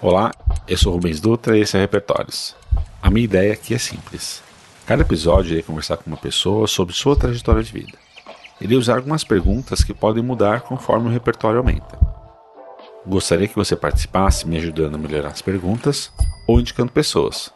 [0.00, 0.30] Olá,
[0.68, 2.54] eu sou Rubens Dutra e esse é Repertórios.
[3.02, 4.40] A minha ideia aqui é simples.
[4.86, 7.98] Cada episódio irei conversar com uma pessoa sobre sua trajetória de vida.
[8.60, 11.98] Irei usar algumas perguntas que podem mudar conforme o repertório aumenta.
[13.04, 16.12] Gostaria que você participasse me ajudando a melhorar as perguntas
[16.46, 17.52] ou indicando pessoas.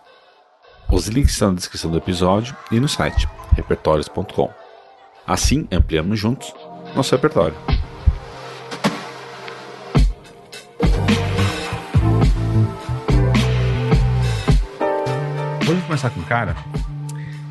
[0.90, 4.50] Os links estão na descrição do episódio e no site repertórios.com.
[5.24, 6.52] Assim ampliamos juntos
[6.96, 7.54] nosso repertório.
[15.92, 16.56] Começar com um cara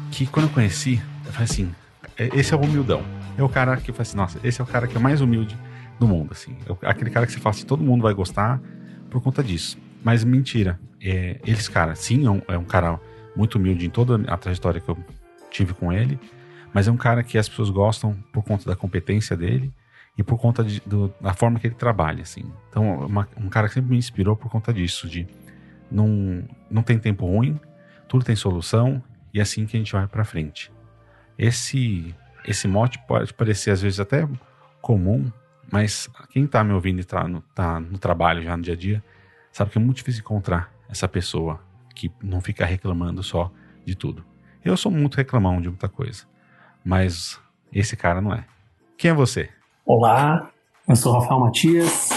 [0.09, 1.75] que quando eu conheci, eu falei assim,
[2.17, 3.03] é, esse é o humildão.
[3.37, 5.21] É o cara que eu falei assim, nossa, esse é o cara que é mais
[5.21, 5.55] humilde
[5.99, 6.57] do mundo, assim.
[6.81, 8.59] É aquele cara que você fala assim, todo mundo vai gostar
[9.11, 9.77] por conta disso.
[10.03, 12.99] Mas mentira, é, eles, cara, sim, é um, é um cara
[13.35, 14.97] muito humilde em toda a trajetória que eu
[15.51, 16.19] tive com ele,
[16.73, 19.71] mas é um cara que as pessoas gostam por conta da competência dele
[20.17, 22.51] e por conta de, do, da forma que ele trabalha, assim.
[22.71, 25.27] Então, uma, um cara que sempre me inspirou por conta disso, de
[25.91, 27.59] não, não tem tempo ruim,
[28.11, 29.01] tudo tem solução
[29.33, 30.69] e é assim que a gente vai para frente.
[31.37, 34.27] Esse esse mote pode parecer às vezes até
[34.81, 35.31] comum,
[35.71, 38.77] mas quem está me ouvindo e está no, tá no trabalho já no dia a
[38.77, 39.01] dia,
[39.49, 41.61] sabe que é muito difícil encontrar essa pessoa
[41.95, 43.49] que não fica reclamando só
[43.85, 44.25] de tudo.
[44.65, 46.25] Eu sou muito reclamão de muita coisa,
[46.83, 47.39] mas
[47.71, 48.43] esse cara não é.
[48.97, 49.49] Quem é você?
[49.85, 50.51] Olá,
[50.85, 52.09] eu sou Rafael Matias.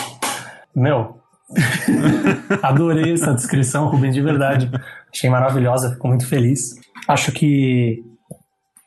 [0.75, 1.21] Meu,
[2.63, 4.71] adorei essa descrição, Rubens, de verdade.
[5.13, 6.75] Achei maravilhosa, fico muito feliz.
[7.07, 8.03] Acho que.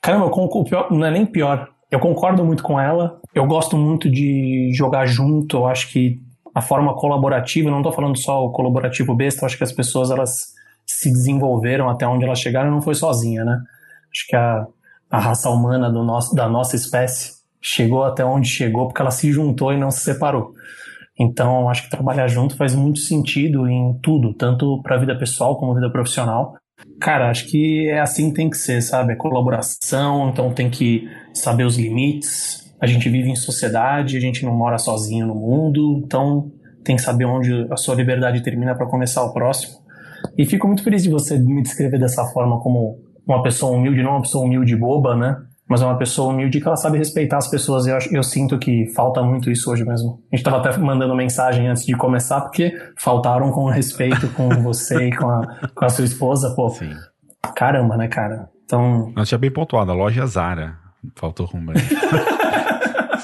[0.02, 0.30] Caramba,
[0.64, 1.70] pior, não é nem pior.
[1.90, 3.20] Eu concordo muito com ela.
[3.34, 5.58] Eu gosto muito de jogar junto.
[5.58, 6.20] Eu acho que
[6.54, 10.10] a forma colaborativa, não estou falando só o colaborativo besta, eu acho que as pessoas
[10.10, 10.56] elas
[10.88, 13.62] se desenvolveram até onde elas chegaram não foi sozinha, né?
[14.12, 14.66] Acho que a,
[15.12, 19.32] a raça humana do nosso, da nossa espécie chegou até onde chegou porque ela se
[19.32, 20.54] juntou e não se separou.
[21.20, 25.58] Então, acho que trabalhar junto faz muito sentido em tudo, tanto para a vida pessoal
[25.58, 26.56] como vida profissional.
[27.00, 29.14] Cara, acho que é assim que tem que ser, sabe?
[29.14, 32.72] É colaboração, então tem que saber os limites.
[32.80, 36.52] A gente vive em sociedade, a gente não mora sozinho no mundo, então
[36.84, 39.80] tem que saber onde a sua liberdade termina para começar o próximo.
[40.38, 44.12] E fico muito feliz de você me descrever dessa forma como uma pessoa humilde, não
[44.12, 45.36] uma pessoa humilde boba, né?
[45.70, 47.86] Mas é uma pessoa humilde que ela sabe respeitar as pessoas.
[47.86, 50.22] E eu, eu sinto que falta muito isso hoje mesmo.
[50.32, 55.10] A gente estava até mandando mensagem antes de começar, porque faltaram com respeito com você
[55.10, 56.54] e com a, com a sua esposa.
[56.56, 56.94] Pô, Sim.
[57.56, 58.50] caramba, né, cara?
[58.64, 59.12] Então.
[59.16, 60.76] Não, tinha bem pontuado, a loja Zara.
[61.16, 61.58] Faltou com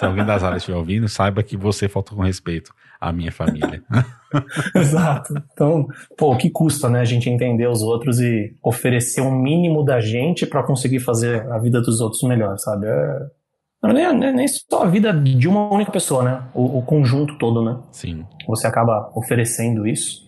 [0.04, 3.82] Se alguém das áreas estiver ouvindo, saiba que você faltou com respeito à minha família.
[4.76, 5.34] Exato.
[5.54, 5.88] Então,
[6.18, 10.00] pô, o que custa, né, a gente entender os outros e oferecer um mínimo da
[10.00, 12.86] gente para conseguir fazer a vida dos outros melhor, sabe?
[12.88, 13.20] É...
[13.82, 16.44] Não, nem, nem só a vida de uma única pessoa, né?
[16.54, 17.78] O, o, conjunto todo, né?
[17.92, 18.26] Sim.
[18.48, 20.24] Você acaba oferecendo isso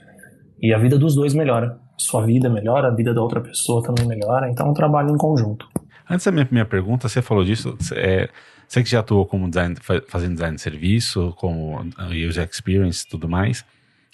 [0.61, 1.79] e a vida dos dois melhora.
[1.97, 4.49] Sua vida melhora, a vida da outra pessoa também melhora.
[4.49, 5.65] Então, é um trabalho em conjunto.
[6.09, 7.77] Antes da minha, minha pergunta, você falou disso.
[7.93, 8.29] É,
[8.67, 9.75] você que já atuou como design,
[10.07, 11.79] fazendo design de serviço, como
[12.27, 13.65] user experience e tudo mais.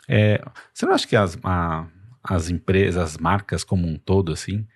[0.07, 1.85] É, você não acha que as, a,
[2.23, 4.67] as empresas, as marcas como um todo, assim,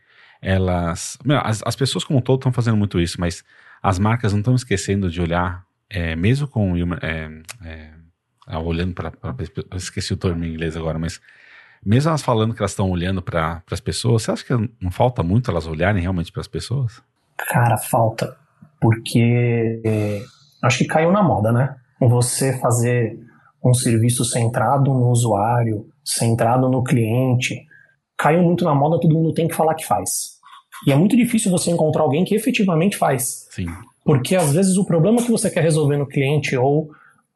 [0.41, 1.17] elas.
[1.25, 3.43] Meu, as, as pessoas como um todo estão fazendo muito isso, mas
[3.81, 6.75] as marcas não estão esquecendo de olhar, é, mesmo com.
[7.01, 7.29] É,
[7.63, 7.91] é,
[8.47, 9.11] ah, olhando para.
[9.75, 11.19] Esqueci o termo em inglês agora, mas
[11.83, 15.21] mesmo elas falando que elas estão olhando para as pessoas, você acha que não falta
[15.21, 17.01] muito elas olharem realmente para as pessoas?
[17.37, 18.37] Cara, falta.
[18.85, 20.21] Porque é,
[20.61, 21.75] acho que caiu na moda, né?
[21.99, 23.17] Você fazer
[23.63, 27.65] um serviço centrado no usuário, centrado no cliente.
[28.15, 30.35] Caiu muito na moda, todo mundo tem que falar que faz.
[30.85, 33.47] E é muito difícil você encontrar alguém que efetivamente faz.
[33.49, 33.65] Sim.
[34.03, 36.91] Porque às vezes o problema que você quer resolver no cliente ou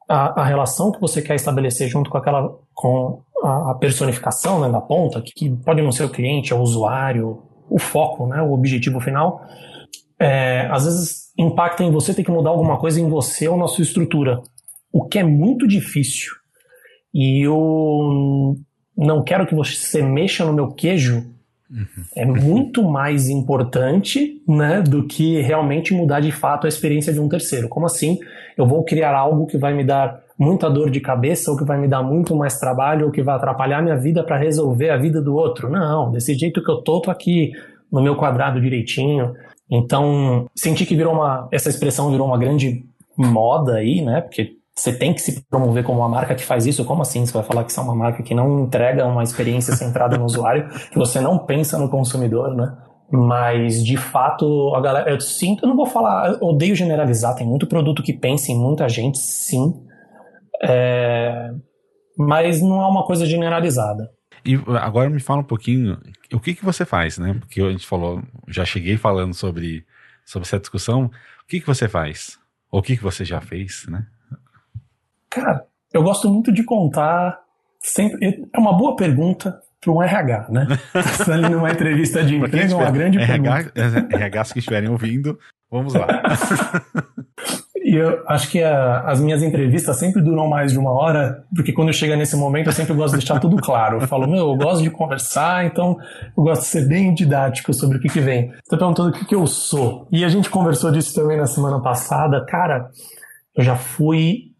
[0.08, 4.70] a, a relação que você quer estabelecer junto com aquela com a, a personificação né,
[4.70, 8.40] da ponta, que, que, pode não ser o cliente, é o usuário, o foco, né,
[8.40, 9.42] o objetivo final,
[10.16, 13.66] é, às vezes impacta em você ter que mudar alguma coisa em você ou na
[13.66, 14.42] sua estrutura
[14.92, 16.32] o que é muito difícil.
[17.14, 18.56] E eu
[18.96, 21.26] não quero que você mexa no meu queijo.
[21.70, 21.86] Uhum.
[22.16, 27.28] É muito mais importante né, do que realmente mudar de fato a experiência de um
[27.28, 27.68] terceiro.
[27.68, 28.18] Como assim?
[28.56, 31.78] Eu vou criar algo que vai me dar muita dor de cabeça, ou que vai
[31.78, 35.20] me dar muito mais trabalho, ou que vai atrapalhar minha vida para resolver a vida
[35.20, 35.70] do outro.
[35.70, 37.52] Não, desse jeito que eu tô, tô aqui
[37.92, 39.34] no meu quadrado direitinho.
[39.70, 41.48] Então, senti que virou uma.
[41.52, 42.84] Essa expressão virou uma grande
[43.16, 44.20] moda aí, né?
[44.20, 46.84] Porque você tem que se promover como uma marca que faz isso?
[46.84, 47.24] Como assim?
[47.24, 50.24] Você vai falar que você é uma marca que não entrega uma experiência centrada no
[50.26, 52.76] usuário, que você não pensa no consumidor, né?
[53.12, 55.10] Mas, de fato, a galera.
[55.10, 58.88] Eu sinto, eu não vou falar, odeio generalizar, tem muito produto que pensa em muita
[58.88, 59.74] gente, sim.
[60.62, 61.50] É,
[62.16, 64.10] mas não é uma coisa generalizada.
[64.44, 65.98] E agora me fala um pouquinho,
[66.32, 67.34] o que que você faz, né?
[67.38, 69.84] Porque a gente falou, já cheguei falando sobre,
[70.24, 71.10] sobre essa discussão.
[71.42, 72.38] O que que você faz?
[72.70, 74.06] Ou o que que você já fez, né?
[75.28, 77.38] Cara, eu gosto muito de contar
[77.80, 78.48] sempre.
[78.52, 80.66] É uma boa pergunta para um RH, né?
[81.24, 84.16] Tá ali numa entrevista de emprego, é uma grande RH, pergunta.
[84.16, 85.38] RHs que estiverem ouvindo,
[85.70, 86.06] vamos lá.
[87.90, 91.72] E eu acho que a, as minhas entrevistas sempre duram mais de uma hora, porque
[91.72, 93.96] quando chega nesse momento eu sempre gosto de deixar tudo claro.
[94.00, 95.98] Eu falo, meu, eu gosto de conversar, então
[96.36, 98.52] eu gosto de ser bem didático sobre o que, que vem.
[98.62, 100.06] Você perguntando o que, que eu sou.
[100.12, 102.46] E a gente conversou disso também na semana passada.
[102.46, 102.88] Cara,
[103.56, 104.52] eu já fui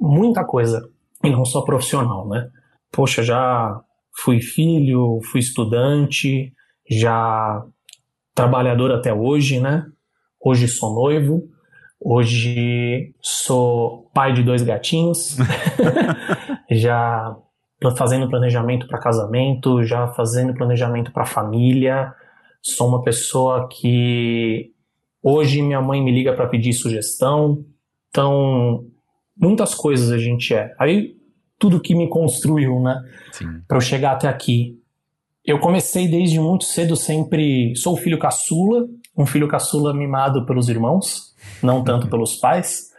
[0.00, 0.82] muita coisa,
[1.22, 2.48] e não só profissional, né?
[2.90, 3.80] Poxa, já
[4.24, 6.52] fui filho, fui estudante,
[6.90, 7.62] já
[8.34, 9.84] trabalhador até hoje, né?
[10.44, 11.44] Hoje sou noivo.
[12.04, 15.36] Hoje sou pai de dois gatinhos,
[16.68, 17.36] já
[17.96, 22.12] fazendo planejamento para casamento, já fazendo planejamento para família.
[22.60, 24.72] Sou uma pessoa que
[25.22, 27.64] hoje minha mãe me liga para pedir sugestão.
[28.10, 28.84] Então,
[29.36, 30.74] muitas coisas a gente é.
[30.80, 31.14] Aí
[31.56, 33.00] tudo que me construiu, né?
[33.68, 34.76] Para eu chegar até aqui.
[35.44, 37.76] Eu comecei desde muito cedo sempre.
[37.76, 41.31] Sou filho caçula, um filho caçula mimado pelos irmãos
[41.62, 42.90] não tanto pelos pais.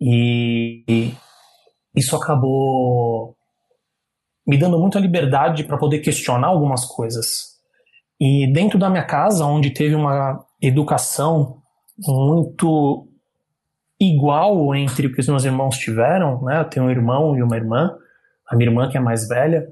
[0.00, 1.14] E
[1.94, 3.36] isso acabou
[4.46, 7.56] me dando muita liberdade para poder questionar algumas coisas.
[8.20, 11.58] E dentro da minha casa, onde teve uma educação
[11.98, 13.08] muito
[14.00, 16.60] igual entre o que os meus irmãos tiveram, né?
[16.60, 17.94] Eu tenho um irmão e uma irmã,
[18.48, 19.66] a minha irmã que é mais velha,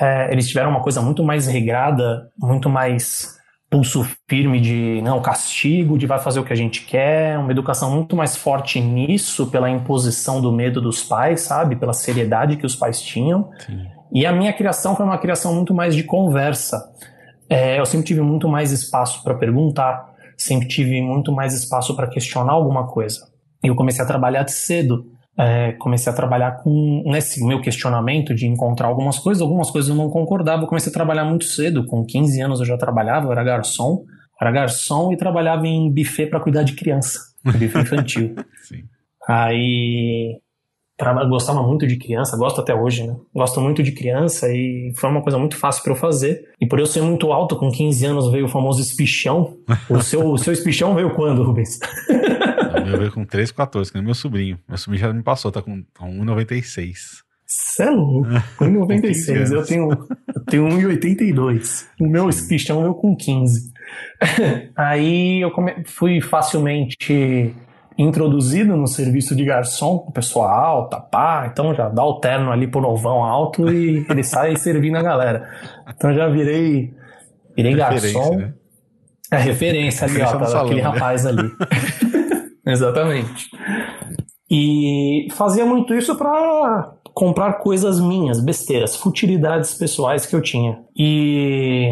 [0.00, 3.38] é, eles tiveram uma coisa muito mais regrada, muito mais
[3.72, 7.90] pulso firme de não castigo, de vai fazer o que a gente quer, uma educação
[7.90, 12.76] muito mais forte nisso pela imposição do medo dos pais, sabe, pela seriedade que os
[12.76, 13.50] pais tinham.
[13.64, 13.86] Sim.
[14.12, 16.92] E a minha criação foi uma criação muito mais de conversa.
[17.48, 22.06] É, eu sempre tive muito mais espaço para perguntar, sempre tive muito mais espaço para
[22.06, 23.26] questionar alguma coisa.
[23.64, 25.06] E eu comecei a trabalhar cedo
[25.38, 29.96] é, comecei a trabalhar com nesse meu questionamento de encontrar algumas coisas, algumas coisas eu
[29.96, 30.62] não concordava.
[30.62, 34.04] Eu comecei a trabalhar muito cedo, com 15 anos eu já trabalhava, eu era garçom,
[34.40, 38.34] era garçom e trabalhava em buffet para cuidar de criança, buffet infantil.
[38.62, 38.84] Sim.
[39.28, 40.38] Aí
[41.28, 43.16] gostava muito de criança, gosto até hoje, né?
[43.34, 46.44] Gosto muito de criança e foi uma coisa muito fácil para eu fazer.
[46.60, 49.56] E por eu ser muito alto, com 15 anos veio o famoso espichão.
[49.88, 51.78] O seu, o seu espichão veio quando, Rubens?
[52.80, 54.58] O meu veio com 3,14, que é meu sobrinho.
[54.68, 57.22] Meu sobrinho já me passou, tá com 1,96.
[57.46, 58.28] Você é louco,
[58.60, 59.52] 1,96.
[59.52, 59.90] eu tenho,
[60.34, 61.84] eu tenho 1,82.
[62.00, 63.72] O meu espichão veio com 15.
[64.74, 65.84] Aí eu come...
[65.84, 67.54] fui facilmente
[67.98, 72.66] introduzido no serviço de garçom, com pessoa alta, pá, então já dá o terno ali
[72.66, 75.48] pro novão alto e ele sai servindo a galera.
[75.88, 76.94] Então já virei,
[77.54, 78.36] virei garçom.
[78.36, 78.54] Né?
[79.30, 80.88] É referência ali, ó, tá, aquele né?
[80.88, 81.50] rapaz ali.
[82.66, 83.50] Exatamente.
[84.50, 90.84] E fazia muito isso para comprar coisas minhas, besteiras, futilidades pessoais que eu tinha.
[90.96, 91.88] E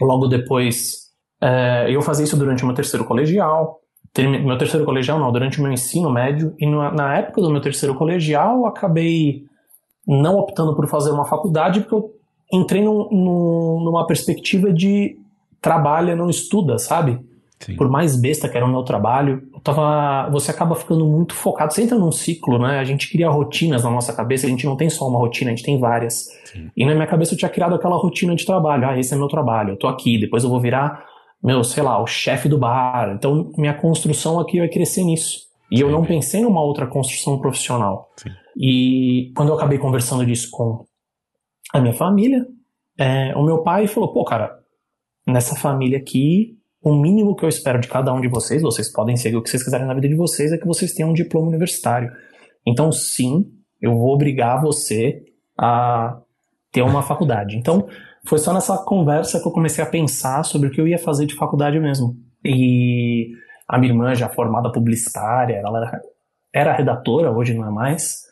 [0.00, 1.02] logo depois,
[1.40, 3.80] é, eu fazia isso durante o meu terceiro colegial.
[4.18, 6.54] Meu terceiro colegial não, durante o meu ensino médio.
[6.58, 9.44] E na época do meu terceiro colegial, acabei
[10.06, 12.10] não optando por fazer uma faculdade, porque eu
[12.52, 15.16] entrei num, num, numa perspectiva de
[15.60, 17.20] trabalha, não estuda, sabe?
[17.64, 17.76] Sim.
[17.76, 21.72] Por mais besta que era o meu trabalho, tava, você acaba ficando muito focado.
[21.72, 22.80] Você entra num ciclo, né?
[22.80, 25.54] A gente cria rotinas na nossa cabeça, a gente não tem só uma rotina, a
[25.54, 26.26] gente tem várias.
[26.44, 26.70] Sim.
[26.76, 28.88] E na minha cabeça eu tinha criado aquela rotina de trabalho.
[28.88, 31.04] Ah, esse é meu trabalho, eu tô aqui, depois eu vou virar,
[31.42, 33.12] meu, sei lá, o chefe do bar.
[33.14, 35.42] Então minha construção aqui vai crescer nisso.
[35.70, 35.82] E Sim.
[35.84, 38.10] eu não pensei numa outra construção profissional.
[38.56, 40.84] E quando eu acabei conversando disso com
[41.72, 42.44] a minha família,
[42.98, 44.52] é, o meu pai falou: pô, cara,
[45.24, 49.16] nessa família aqui o mínimo que eu espero de cada um de vocês, vocês podem
[49.16, 51.48] seguir o que vocês quiserem na vida de vocês, é que vocês tenham um diploma
[51.48, 52.10] universitário.
[52.66, 55.22] Então, sim, eu vou obrigar você
[55.56, 56.18] a
[56.72, 57.56] ter uma faculdade.
[57.56, 57.86] Então,
[58.26, 61.26] foi só nessa conversa que eu comecei a pensar sobre o que eu ia fazer
[61.26, 62.16] de faculdade mesmo.
[62.44, 63.30] E
[63.68, 66.02] a minha irmã, já formada publicitária, ela era,
[66.52, 68.22] era redatora, hoje não é mais.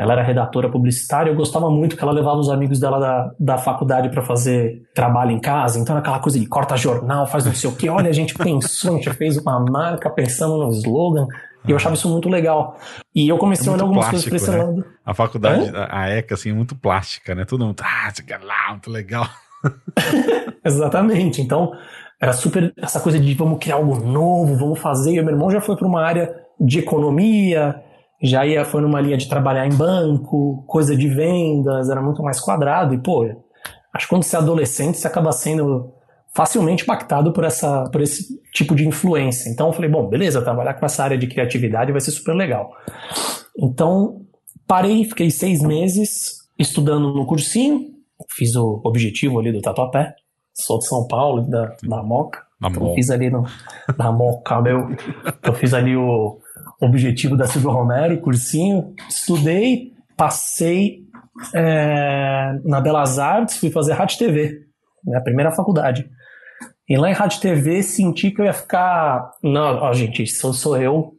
[0.00, 3.58] Ela era redatora publicitária, eu gostava muito que ela levava os amigos dela da, da
[3.58, 7.54] faculdade para fazer trabalho em casa, então era aquela coisa de corta jornal, faz não
[7.54, 11.26] sei o que, olha, a gente pensou, a gente fez uma marca pensando no slogan,
[11.66, 12.78] e eu achava isso muito legal.
[13.14, 14.80] E eu comecei é a olhar algumas plástico, coisas pra esse né?
[14.80, 14.86] lado.
[15.04, 15.86] A faculdade, Hã?
[15.90, 17.44] a ECA, assim, é muito plástica, né?
[17.44, 19.28] Todo mundo, ah, você quer lá, muito legal.
[20.64, 21.42] Exatamente.
[21.42, 21.72] Então,
[22.18, 25.12] era super essa coisa de vamos criar algo novo, vamos fazer.
[25.12, 27.82] E o meu irmão já foi para uma área de economia,
[28.22, 32.38] já ia, foi numa linha de trabalhar em banco, coisa de vendas, era muito mais
[32.40, 32.94] quadrado.
[32.94, 33.24] E, pô,
[33.94, 35.92] acho que quando você é adolescente, você acaba sendo
[36.34, 39.50] facilmente impactado por, essa, por esse tipo de influência.
[39.50, 42.70] Então eu falei, bom, beleza, trabalhar com essa área de criatividade vai ser super legal.
[43.58, 44.22] Então
[44.66, 47.88] parei, fiquei seis meses estudando no cursinho,
[48.30, 50.14] fiz o objetivo ali do Tatuapé,
[50.54, 52.40] sou de São Paulo, da, da Moca.
[52.60, 52.94] Na então, Moca.
[52.94, 53.44] fiz ali no,
[53.98, 54.88] na Moca, meu.
[55.42, 56.38] Eu fiz ali o
[56.80, 61.00] objetivo da Silvio Romero, cursinho, estudei, passei
[61.54, 64.60] é, na Belas Artes, fui fazer Rádio TV,
[65.04, 66.08] minha primeira faculdade.
[66.88, 69.30] E lá em Rádio TV senti que eu ia ficar.
[69.42, 71.14] Não, ó, gente, isso sou eu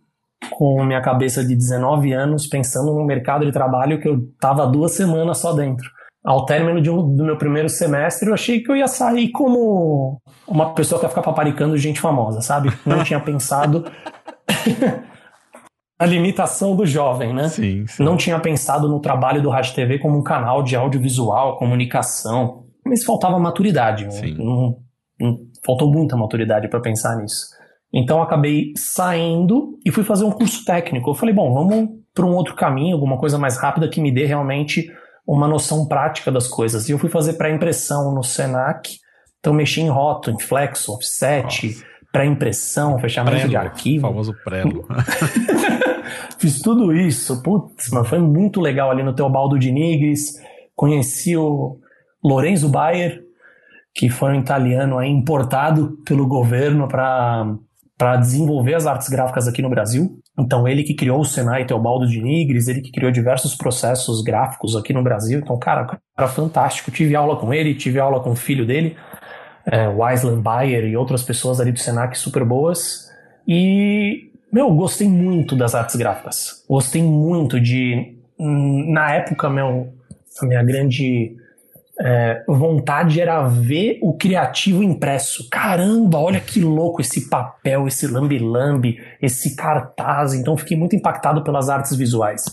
[0.51, 4.91] com minha cabeça de 19 anos pensando no mercado de trabalho que eu tava duas
[4.91, 5.89] semanas só dentro.
[6.23, 10.21] Ao término de um, do meu primeiro semestre, eu achei que eu ia sair como
[10.47, 12.71] uma pessoa que ia ficar paparicando gente famosa, sabe?
[12.85, 13.85] Não tinha pensado
[16.01, 17.48] a limitação do jovem, né?
[17.50, 18.03] Sim, sim.
[18.03, 22.63] Não tinha pensado no trabalho do Rádio TV como um canal de audiovisual, comunicação.
[22.86, 24.05] Mas faltava maturidade.
[24.05, 24.12] né?
[24.12, 24.36] Sim.
[24.38, 24.77] Não-
[25.20, 27.46] não- faltou muita maturidade para pensar nisso.
[27.93, 31.10] Então acabei saindo e fui fazer um curso técnico.
[31.10, 34.25] Eu falei, bom, vamos para um outro caminho, alguma coisa mais rápida que me dê
[34.25, 34.91] realmente
[35.27, 36.89] uma noção prática das coisas.
[36.89, 38.89] E eu fui fazer pré-impressão no Senac.
[39.39, 41.75] Então mexi em rótulo, em flexo, offset,
[42.12, 44.08] pré-impressão, fechamento de Prelo, arquivo.
[44.08, 44.86] famoso prelo.
[46.38, 47.41] Fiz tudo isso.
[47.41, 50.34] Putz, mano, foi muito legal ali no Teobaldo de Nigris.
[50.75, 51.77] Conheci o
[52.24, 53.22] Lorenzo Bayer,
[53.93, 59.70] que foi um italiano aí importado pelo governo para desenvolver as artes gráficas aqui no
[59.70, 60.17] Brasil.
[60.39, 64.75] Então ele que criou o Senai Teobaldo de Nigris, ele que criou diversos processos gráficos
[64.75, 65.39] aqui no Brasil.
[65.39, 66.89] Então, cara, cara fantástico.
[66.89, 68.96] Tive aula com ele, tive aula com o filho dele,
[69.65, 73.10] é, o Bayer e outras pessoas ali do Senac super boas.
[73.48, 76.63] E meu, gostei muito das artes gráficas.
[76.67, 78.17] Gostei muito de.
[78.39, 79.93] hum, Na época, meu,
[80.41, 81.36] a minha grande
[82.00, 85.48] é, vontade era ver o criativo impresso.
[85.50, 90.34] Caramba, olha que louco esse papel, esse lambi-lambi, esse cartaz.
[90.34, 92.43] Então, fiquei muito impactado pelas artes visuais.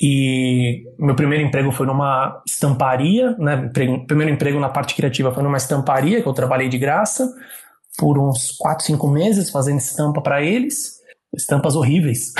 [0.00, 3.70] E meu primeiro emprego foi numa estamparia, né?
[4.06, 7.26] Primeiro emprego na parte criativa foi numa estamparia que eu trabalhei de graça
[7.98, 10.95] por uns 4, 5 meses fazendo estampa para eles.
[11.36, 12.32] Estampas horríveis.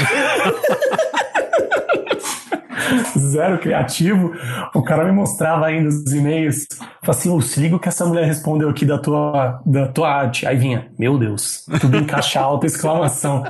[3.19, 4.33] Zero criativo.
[4.75, 6.67] O cara me mostrava ainda os e-mails.
[7.03, 10.09] Falei assim: "Ô, se liga o que essa mulher respondeu aqui da tua, da tua
[10.11, 10.47] arte.
[10.47, 13.45] Aí vinha, meu Deus, tudo em caixa alta, exclamação.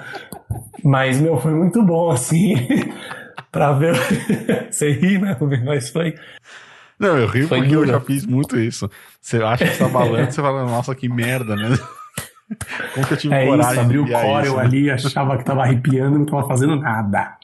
[0.84, 2.54] Mas, meu, foi muito bom, assim,
[3.52, 3.94] pra ver.
[4.70, 5.36] Você ri, né?
[5.64, 6.14] Mas foi.
[6.98, 7.92] Não, eu rio Foi porque eu duro.
[7.92, 8.90] já fiz muito isso.
[9.20, 11.76] Você acha que tá balando, você fala, nossa, que merda, né?
[12.94, 14.62] Como que eu tive É coragem isso, abri o Corel isso, né?
[14.62, 17.36] ali, achava que tava arrepiando e não tava fazendo nada.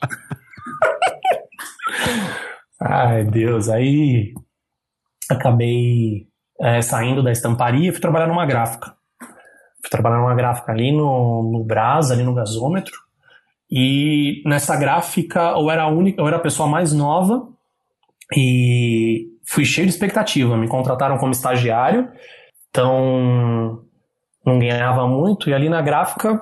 [2.81, 4.33] Ai, Deus, aí
[5.31, 6.27] acabei
[6.61, 8.95] é, saindo da estamparia e fui trabalhar numa gráfica.
[9.81, 12.95] Fui trabalhar numa gráfica ali no, no Brás, ali no gasômetro.
[13.71, 17.49] E nessa gráfica eu era a única, eu era a pessoa mais nova
[18.37, 20.57] e fui cheio de expectativa.
[20.57, 22.09] Me contrataram como estagiário,
[22.69, 23.85] então
[24.45, 25.49] não ganhava muito.
[25.49, 26.41] E ali na gráfica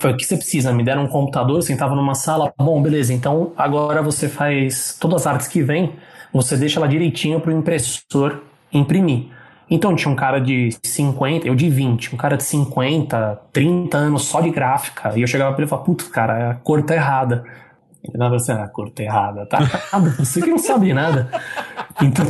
[0.00, 0.72] foi o que você precisa.
[0.72, 2.52] Me deram um computador, sentava numa sala.
[2.58, 5.94] Bom, beleza, então agora você faz todas as artes que vem,
[6.32, 9.26] você deixa ela direitinho para o impressor imprimir.
[9.70, 14.24] Então tinha um cara de 50, eu de 20, um cara de 50, 30 anos
[14.24, 15.12] só de gráfica.
[15.16, 17.44] E eu chegava pra ele e falava, putz, cara, a cor tá errada.
[18.04, 21.30] Ele falava assim, ah, a cor tá errada, tá errada, você que não sabe nada.
[22.02, 22.26] Então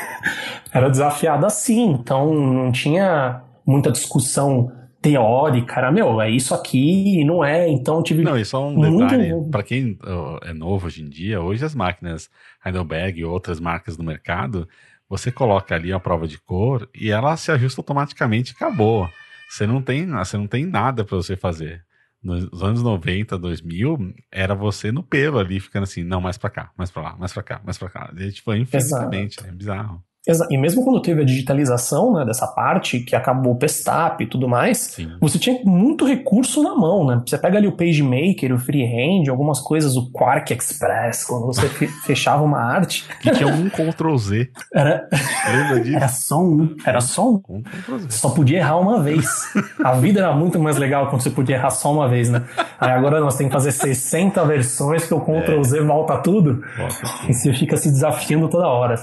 [0.72, 7.42] era desafiado assim, então não tinha muita discussão teórica, era, meu, é isso aqui não
[7.42, 9.98] é, então eu tive Não, e só um detalhe, para quem
[10.42, 12.28] é novo hoje em dia, hoje as máquinas
[12.64, 14.68] Heidelberg e outras marcas no mercado,
[15.08, 19.08] você coloca ali a prova de cor e ela se ajusta automaticamente e acabou.
[19.48, 21.82] Você não tem, você não tem nada para você fazer.
[22.22, 26.70] Nos anos 90, 2000, era você no pelo ali, ficando assim, não, mais pra cá,
[26.76, 28.12] mais pra lá, mais pra cá, mais pra cá.
[28.16, 30.04] E, tipo, infinitamente, é bizarro.
[30.50, 34.46] E mesmo quando teve a digitalização né, dessa parte, que acabou o Pestap e tudo
[34.46, 35.10] mais, Sim.
[35.18, 37.22] você tinha muito recurso na mão, né?
[37.26, 41.86] Você pega ali o PageMaker, o Freehand, algumas coisas, o Quark Express, quando você fe-
[42.04, 44.50] fechava uma arte, Que tinha um Ctrl Z.
[44.74, 45.08] era,
[45.50, 45.96] Lembra disso?
[45.96, 46.76] era só um.
[46.84, 47.42] Era só um.
[47.48, 47.62] Um
[48.10, 49.26] só podia errar uma vez.
[49.82, 52.42] A vida era muito mais legal quando você podia errar só uma vez, né?
[52.78, 56.60] Aí agora nós temos que fazer 60 versões que o Ctrl Z volta tudo.
[56.76, 57.30] Volta aqui.
[57.30, 58.96] E você fica se desafiando toda hora.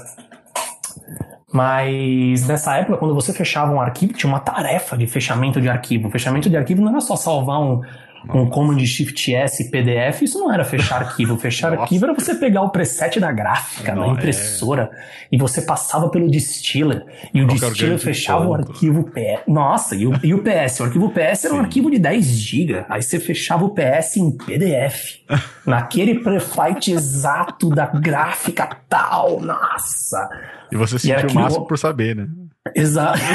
[1.52, 6.10] Mas nessa época, quando você fechava um arquivo, tinha uma tarefa de fechamento de arquivo.
[6.10, 7.80] Fechamento de arquivo não era só salvar um,
[8.28, 11.36] um Command Shift S PDF, isso não era fechar arquivo.
[11.36, 14.08] Fechar arquivo era você pegar o preset da gráfica, da é.
[14.08, 15.26] impressora, é.
[15.32, 17.04] e você passava pelo distiller.
[17.32, 19.42] E o distiller fechava o arquivo PS.
[19.46, 20.80] Nossa, e o, e o PS?
[20.80, 21.54] O arquivo PS era Sim.
[21.54, 22.84] um arquivo de 10 GB.
[22.88, 25.18] Aí você fechava o PS em PDF.
[25.66, 29.40] naquele preflight exato da gráfica tal.
[29.40, 30.28] Nossa!
[30.72, 32.26] E você sentiu o máximo por saber, né?
[32.74, 33.18] Exato.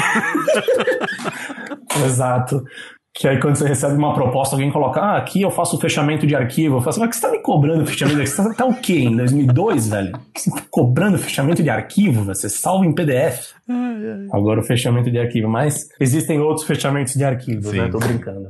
[2.04, 2.64] Exato.
[3.16, 6.26] Que aí quando você recebe uma proposta, alguém coloca, ah, aqui eu faço o fechamento
[6.26, 6.76] de arquivo.
[6.76, 8.42] Eu falo assim, mas que você tá me cobrando fechamento de arquivo?
[8.42, 8.98] Você tá, tá o quê?
[8.98, 10.18] Em 2002, velho?
[10.36, 12.24] Você tá cobrando fechamento de arquivo?
[12.24, 13.52] Você salva em PDF.
[14.32, 15.48] Agora o fechamento de arquivo.
[15.48, 17.82] Mas existem outros fechamentos de arquivos, Sim.
[17.82, 17.88] né?
[17.88, 18.48] Tô brincando.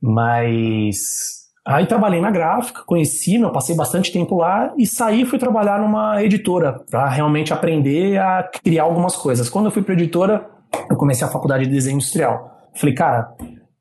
[0.00, 1.42] Mas...
[1.64, 5.78] Aí trabalhei na gráfica, conheci, eu passei bastante tempo lá e saí e fui trabalhar
[5.78, 9.48] numa editora para realmente aprender a criar algumas coisas.
[9.48, 10.44] Quando eu fui para editora,
[10.90, 12.50] eu comecei a faculdade de desenho industrial.
[12.74, 13.32] Falei, cara,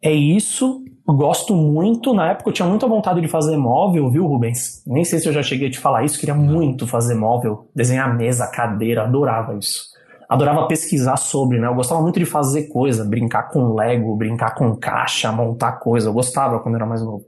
[0.01, 0.83] é isso.
[1.05, 2.13] Gosto muito.
[2.13, 4.83] Na época eu tinha muita vontade de fazer móvel, viu, Rubens?
[4.85, 6.19] Nem sei se eu já cheguei a te falar isso.
[6.19, 9.91] Queria muito fazer móvel, desenhar mesa, cadeira, adorava isso.
[10.29, 11.67] Adorava pesquisar sobre, né?
[11.67, 16.07] Eu gostava muito de fazer coisa, brincar com Lego, brincar com caixa, montar coisa.
[16.07, 17.25] Eu gostava quando era mais novo.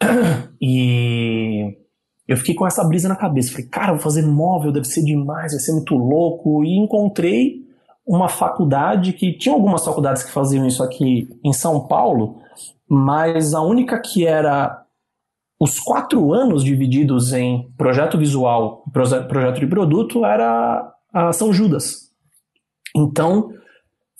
[0.58, 1.76] E
[2.26, 3.52] eu fiquei com essa brisa na cabeça.
[3.52, 6.64] Falei, cara, vou fazer móvel, deve ser demais, vai ser muito louco.
[6.64, 7.65] E encontrei
[8.06, 12.40] uma faculdade que tinha algumas faculdades que faziam isso aqui em São Paulo,
[12.88, 14.84] mas a única que era
[15.58, 22.10] os quatro anos divididos em projeto visual e projeto de produto era a São Judas.
[22.94, 23.50] Então,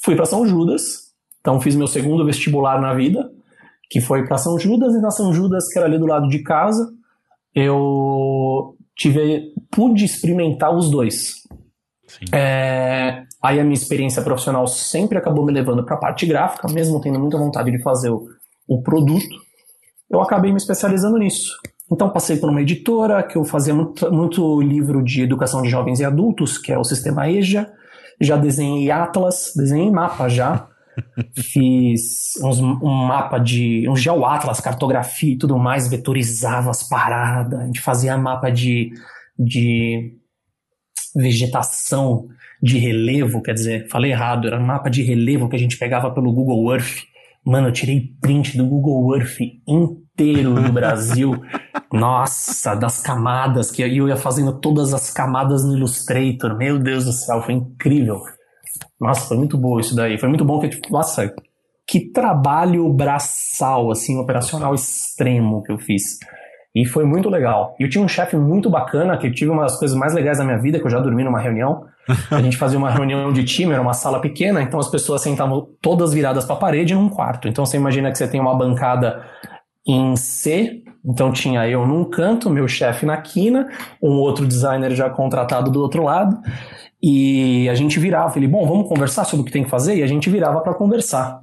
[0.03, 3.31] fui para São Judas, então fiz meu segundo vestibular na vida,
[3.89, 6.43] que foi para São Judas, e na São Judas, que era ali do lado de
[6.43, 6.93] casa,
[7.55, 11.47] eu tive, pude experimentar os dois.
[12.33, 17.01] É, aí a minha experiência profissional sempre acabou me levando para a parte gráfica, mesmo
[17.01, 18.27] tendo muita vontade de fazer o,
[18.69, 19.37] o produto,
[20.11, 21.57] eu acabei me especializando nisso.
[21.91, 26.01] Então passei por uma editora que eu fazia muito, muito, livro de educação de jovens
[26.01, 27.71] e adultos, que é o sistema EJA.
[28.21, 30.69] Já desenhei atlas, desenhei mapa já.
[31.37, 33.89] Fiz uns, um mapa de.
[33.89, 37.61] um geoatlas, cartografia e tudo mais, vetorizava as paradas.
[37.61, 38.93] A gente fazia mapa de,
[39.39, 40.17] de
[41.17, 42.29] vegetação
[42.63, 46.11] de relevo, quer dizer, falei errado, era um mapa de relevo que a gente pegava
[46.11, 47.05] pelo Google Earth.
[47.45, 51.41] Mano, eu tirei print do Google Earth inteiro do Brasil.
[51.93, 56.57] Nossa, das camadas, que eu ia fazendo todas as camadas no Illustrator.
[56.57, 58.21] Meu Deus do céu, foi incrível.
[59.01, 60.19] Nossa, foi muito bom isso daí.
[60.19, 61.33] Foi muito bom que, tipo, nossa,
[61.87, 66.19] que trabalho braçal, assim, operacional extremo que eu fiz.
[66.77, 67.75] E foi muito legal.
[67.81, 70.37] E eu tinha um chefe muito bacana, que eu tive uma das coisas mais legais
[70.37, 71.87] da minha vida, que eu já dormi numa reunião.
[72.31, 75.71] A gente fazia uma reunião de time, era uma sala pequena, então as pessoas sentavam
[75.81, 77.49] todas viradas para a parede num quarto.
[77.49, 79.25] Então você imagina que você tem uma bancada
[79.89, 83.71] em C, então tinha eu num canto, meu chefe na quina,
[84.03, 86.39] um outro designer já contratado do outro lado,
[87.03, 90.03] e a gente virava, ele, bom, vamos conversar sobre o que tem que fazer, e
[90.03, 91.41] a gente virava para conversar.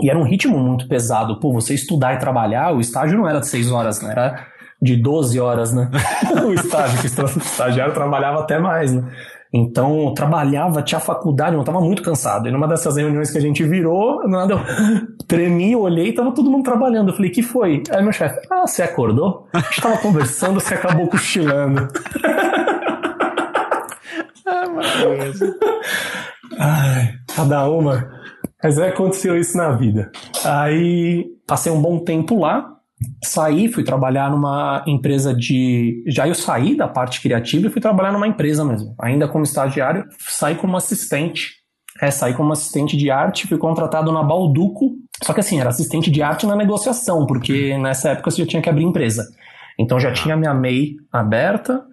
[0.00, 1.38] E era um ritmo muito pesado.
[1.38, 4.10] Pô, você estudar e trabalhar, o estágio não era de seis horas, né?
[4.10, 5.90] Era de 12 horas, né?
[6.44, 9.10] o estágio, que o estagiário trabalhava até mais, né?
[9.56, 12.48] Então, trabalhava, tinha faculdade, eu estava muito cansado.
[12.48, 14.60] E numa dessas reuniões que a gente virou, nada, eu
[15.28, 17.10] tremi, olhei tava todo mundo trabalhando.
[17.10, 17.80] Eu falei, que foi?
[17.90, 19.46] Aí meu chefe, ah, você acordou?
[19.52, 21.86] A gente tava conversando, você acabou cochilando.
[24.44, 25.54] ah, maravilhoso.
[26.58, 28.10] Ai, cada uma.
[28.60, 30.10] Mas é, aconteceu isso na vida.
[30.44, 32.74] Aí, passei um bom tempo lá,
[33.22, 36.02] saí, fui trabalhar numa empresa de.
[36.06, 38.94] Já eu saí da parte criativa e fui trabalhar numa empresa mesmo.
[39.00, 41.62] Ainda como estagiário, saí como assistente.
[42.00, 44.96] É, saí como assistente de arte, fui contratado na Balduco.
[45.22, 48.62] Só que assim, era assistente de arte na negociação, porque nessa época você já tinha
[48.62, 49.24] que abrir empresa.
[49.78, 51.84] Então já tinha minha MEI aberta,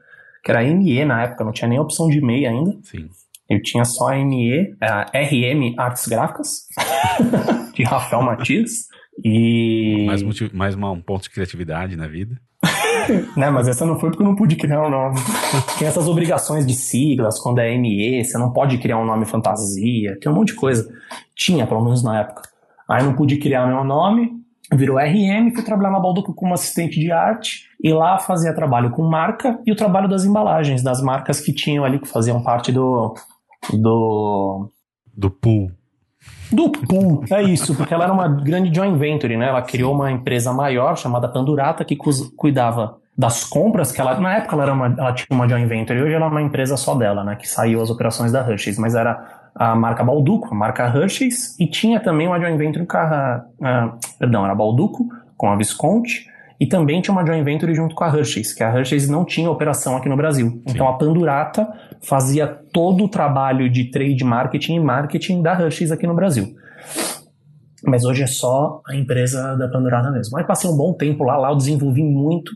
[0.44, 2.72] que era ME na época, não tinha nem opção de MEI ainda.
[2.84, 3.08] Sim.
[3.50, 6.68] Eu tinha só a ME, a RM Artes Gráficas,
[7.76, 8.88] de Rafael Matias.
[9.24, 10.06] E.
[10.06, 12.40] Mais, mais uma, um ponto de criatividade na vida.
[13.36, 15.20] né, mas essa não foi porque eu não pude criar um nome.
[15.78, 20.18] Tem essas obrigações de siglas, quando é ME, você não pode criar um nome fantasia,
[20.20, 20.88] tem um monte de coisa.
[21.36, 22.44] Tinha, pelo menos na época.
[22.90, 24.32] Aí não pude criar meu nome,
[24.74, 29.04] virou RM, fui trabalhar na Balduco como assistente de arte, e lá fazia trabalho com
[29.04, 33.16] marca e o trabalho das embalagens, das marcas que tinham ali, que faziam parte do.
[33.74, 34.70] do.
[35.16, 35.72] do pool.
[36.52, 39.48] Do pool, é isso, porque ela era uma grande joint venture, né?
[39.48, 44.56] Ela criou uma empresa maior chamada Pandurata que cuidava das compras que ela na época
[44.56, 47.24] ela era uma, ela tinha uma joint venture, hoje ela é uma empresa só dela,
[47.24, 51.60] né, que saiu as operações da Hershey's, mas era a marca Balduco, a marca Hershey's
[51.60, 56.26] e tinha também uma joint venture com a, a perdão, era Balduco com a Visconti,
[56.62, 59.50] e também tinha uma joint venture junto com a Hershey's, que a Hershey's não tinha
[59.50, 60.62] operação aqui no Brasil.
[60.68, 61.68] Então a Pandurata
[62.04, 66.54] fazia todo o trabalho de trade marketing e marketing da Hershey's aqui no Brasil.
[67.84, 70.38] Mas hoje é só a empresa da Pandurata mesmo.
[70.38, 72.52] Aí passei um bom tempo lá, lá eu desenvolvi muito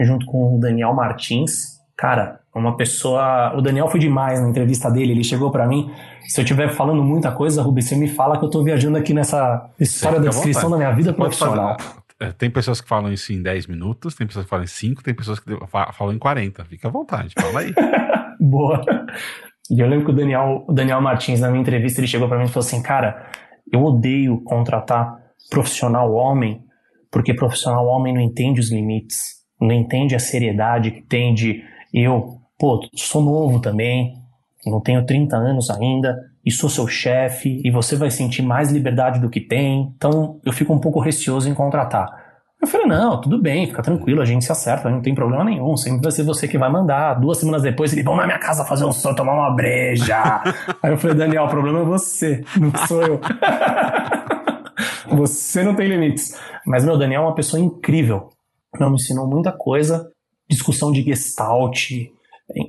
[0.00, 1.78] junto com o Daniel Martins.
[1.96, 3.52] Cara, uma pessoa.
[3.56, 5.10] O Daniel foi demais na entrevista dele.
[5.10, 5.90] Ele chegou para mim.
[6.28, 9.12] Se eu estiver falando muita coisa, Rubens, você me fala que eu tô viajando aqui
[9.12, 11.72] nessa história da descrição da minha vida profissional.
[11.72, 15.02] É, tem pessoas que falam isso em 10 minutos, tem pessoas que falam em 5,
[15.02, 16.64] tem pessoas que falam em 40.
[16.64, 17.72] Fica à vontade, fala aí.
[18.40, 18.84] Boa.
[19.70, 22.38] E eu lembro que o Daniel, o Daniel Martins, na minha entrevista, ele chegou para
[22.38, 23.30] mim e falou assim: Cara,
[23.72, 25.16] eu odeio contratar
[25.50, 26.62] profissional homem,
[27.10, 29.18] porque profissional homem não entende os limites,
[29.60, 34.14] não entende a seriedade que tem de eu, pô, sou novo também,
[34.66, 36.16] não tenho 30 anos ainda,
[36.48, 40.50] e sou seu chefe, e você vai sentir mais liberdade do que tem, então eu
[40.50, 42.08] fico um pouco receoso em contratar.
[42.58, 45.76] Eu falei, não, tudo bem, fica tranquilo, a gente se acerta, não tem problema nenhum,
[45.76, 47.20] sempre vai ser você que vai mandar.
[47.20, 50.42] Duas semanas depois, ele, vão na minha casa fazer um som, tomar uma breja.
[50.82, 53.20] Aí eu falei, Daniel, o problema é você, não sou eu.
[55.14, 56.34] você não tem limites.
[56.64, 58.30] Mas, meu, Daniel é uma pessoa incrível.
[58.80, 60.10] Não, me ensinou muita coisa,
[60.48, 61.90] discussão de gestalt,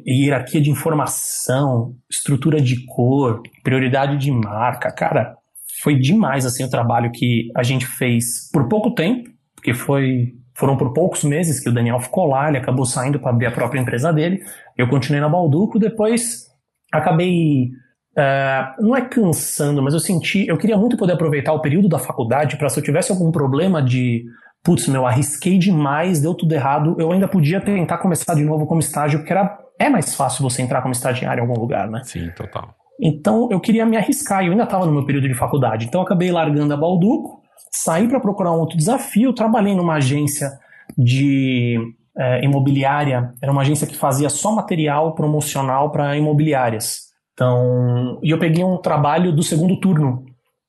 [0.08, 4.92] hierarquia de informação, estrutura de cor, prioridade de marca.
[4.92, 5.36] Cara,
[5.82, 10.76] foi demais assim o trabalho que a gente fez por pouco tempo, porque foi foram
[10.76, 13.80] por poucos meses que o Daniel ficou lá, ele acabou saindo para abrir a própria
[13.80, 14.44] empresa dele.
[14.78, 16.48] Eu continuei na Balduco, depois
[16.92, 17.70] acabei
[18.18, 21.98] Uh, não é cansando, mas eu senti, eu queria muito poder aproveitar o período da
[22.00, 24.26] faculdade para se eu tivesse algum problema de,
[24.62, 28.82] putz, meu, arrisquei demais, deu tudo errado, eu ainda podia tentar começar de novo como
[28.82, 32.02] estágio, porque era é mais fácil você entrar como estagiário em algum lugar, né?
[32.04, 32.76] Sim, total.
[33.02, 36.06] Então eu queria me arriscar, eu ainda estava no meu período de faculdade, então eu
[36.06, 40.52] acabei largando a Balduco, saí para procurar um outro desafio, trabalhei numa agência
[40.98, 41.78] de
[42.18, 47.08] é, imobiliária, era uma agência que fazia só material promocional para imobiliárias.
[47.34, 50.26] Então, e eu peguei um trabalho do segundo turno.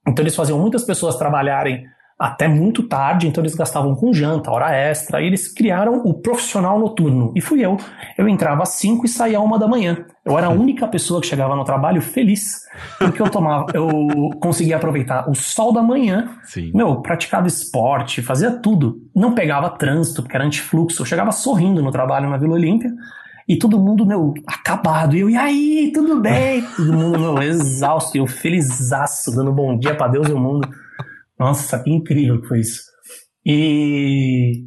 [0.06, 1.84] Então eles faziam muitas pessoas trabalharem
[2.20, 6.78] até muito tarde, então eles gastavam com janta, hora extra, e eles criaram o profissional
[6.78, 7.32] noturno.
[7.34, 7.78] E fui eu.
[8.18, 10.04] Eu entrava às 5 e saía às 1 da manhã.
[10.22, 12.60] Eu era a única pessoa que chegava no trabalho feliz,
[12.98, 13.88] porque eu tomava, eu
[14.38, 16.70] conseguia aproveitar o sol da manhã, Sim.
[16.74, 19.00] meu, praticava esporte, fazia tudo.
[19.16, 21.00] Não pegava trânsito, porque era antifluxo.
[21.00, 22.90] Eu chegava sorrindo no trabalho na Vila Olímpia,
[23.48, 25.16] e todo mundo, meu, acabado.
[25.16, 26.62] E eu, e aí, tudo bem?
[26.76, 30.68] Todo mundo, meu, exausto, e eu felizaço, dando bom dia para Deus e o mundo.
[31.40, 32.82] Nossa, que incrível que foi isso.
[33.44, 34.66] E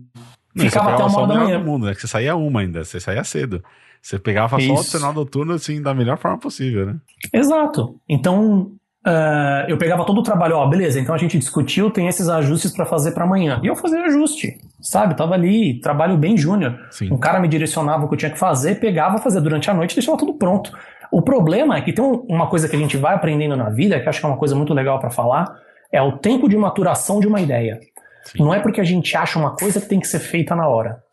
[0.56, 1.60] Não, ficava até uma hora da manhã.
[1.60, 1.94] Do mundo, né?
[1.94, 3.64] Que você saía uma ainda, você saía cedo.
[4.02, 4.76] Você pegava isso.
[4.76, 6.96] só o sinal noturno assim da melhor forma possível, né?
[7.32, 8.02] Exato.
[8.10, 8.72] Então,
[9.06, 12.72] uh, eu pegava todo o trabalho, ó, beleza, então a gente discutiu, tem esses ajustes
[12.72, 13.62] para fazer para amanhã.
[13.64, 15.16] E eu fazia ajuste, sabe?
[15.16, 16.78] Tava ali, trabalho bem júnior.
[17.04, 19.92] Um cara me direcionava o que eu tinha que fazer, pegava, fazia durante a noite
[19.92, 20.72] e deixava tudo pronto.
[21.12, 24.10] O problema é que tem uma coisa que a gente vai aprendendo na vida, que
[24.10, 25.46] acho que é uma coisa muito legal para falar,
[25.94, 27.80] é o tempo de maturação de uma ideia.
[28.26, 28.40] Sim.
[28.40, 31.04] Não é porque a gente acha uma coisa que tem que ser feita na hora.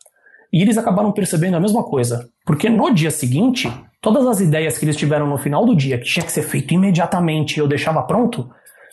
[0.51, 2.27] E eles acabaram percebendo a mesma coisa.
[2.45, 6.05] Porque no dia seguinte, todas as ideias que eles tiveram no final do dia, que
[6.05, 8.49] tinha que ser feito imediatamente e eu deixava pronto,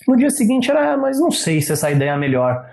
[0.06, 2.64] no dia seguinte era, mas não sei se essa ideia é melhor.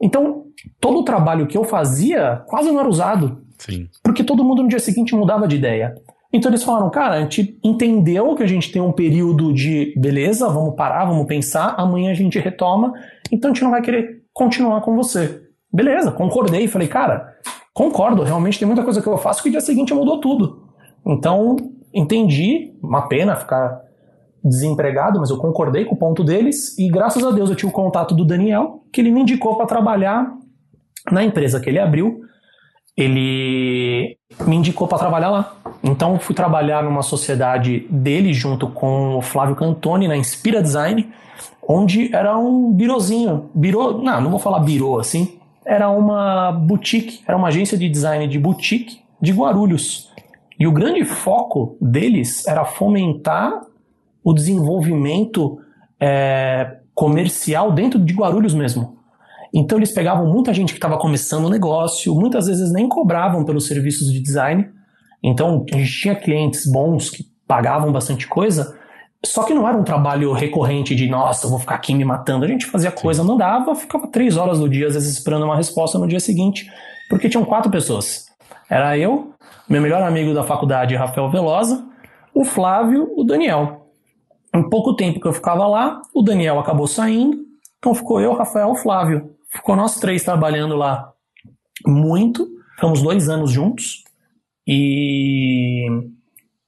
[0.00, 0.44] Então,
[0.80, 3.42] todo o trabalho que eu fazia quase não era usado.
[3.58, 3.88] Sim.
[4.02, 5.94] Porque todo mundo no dia seguinte mudava de ideia.
[6.32, 10.48] Então eles falaram, cara, a gente entendeu que a gente tem um período de beleza,
[10.48, 12.92] vamos parar, vamos pensar, amanhã a gente retoma,
[13.32, 15.42] então a gente não vai querer continuar com você.
[15.72, 17.34] Beleza, concordei, falei, cara,
[17.74, 20.68] concordo, realmente tem muita coisa que eu faço que no dia seguinte mudou tudo.
[21.04, 21.56] Então,
[21.92, 23.80] entendi, uma pena ficar
[24.42, 27.74] desempregado, mas eu concordei com o ponto deles e graças a Deus eu tive o
[27.74, 30.32] contato do Daniel, que ele me indicou para trabalhar
[31.10, 32.20] na empresa que ele abriu.
[32.96, 35.56] Ele me indicou para trabalhar lá.
[35.82, 41.08] Então fui trabalhar numa sociedade dele junto com o Flávio Cantoni na Inspira Design,
[41.66, 47.36] onde era um birozinho, birô, não, não vou falar birô assim, era uma boutique, era
[47.36, 50.10] uma agência de design de boutique de Guarulhos.
[50.58, 53.52] E o grande foco deles era fomentar
[54.22, 55.58] o desenvolvimento
[55.98, 58.98] é, comercial dentro de Guarulhos mesmo.
[59.54, 63.66] Então eles pegavam muita gente que estava começando o negócio, muitas vezes nem cobravam pelos
[63.66, 64.68] serviços de design.
[65.22, 68.78] Então a gente tinha clientes bons que pagavam bastante coisa,
[69.24, 72.44] só que não era um trabalho recorrente de nossa, eu vou ficar aqui me matando.
[72.44, 75.98] A gente fazia coisa, mandava, ficava três horas do dia, às vezes esperando uma resposta
[75.98, 76.70] no dia seguinte,
[77.08, 78.26] porque tinham quatro pessoas.
[78.68, 79.34] Era eu,
[79.68, 81.84] meu melhor amigo da faculdade, Rafael Velosa,
[82.34, 83.88] o Flávio, o Daniel.
[84.54, 87.38] Em pouco tempo que eu ficava lá, o Daniel acabou saindo,
[87.78, 91.12] então ficou eu, Rafael, o Flávio ficou nós três trabalhando lá
[91.86, 94.04] muito, ficamos dois anos juntos,
[94.72, 95.84] e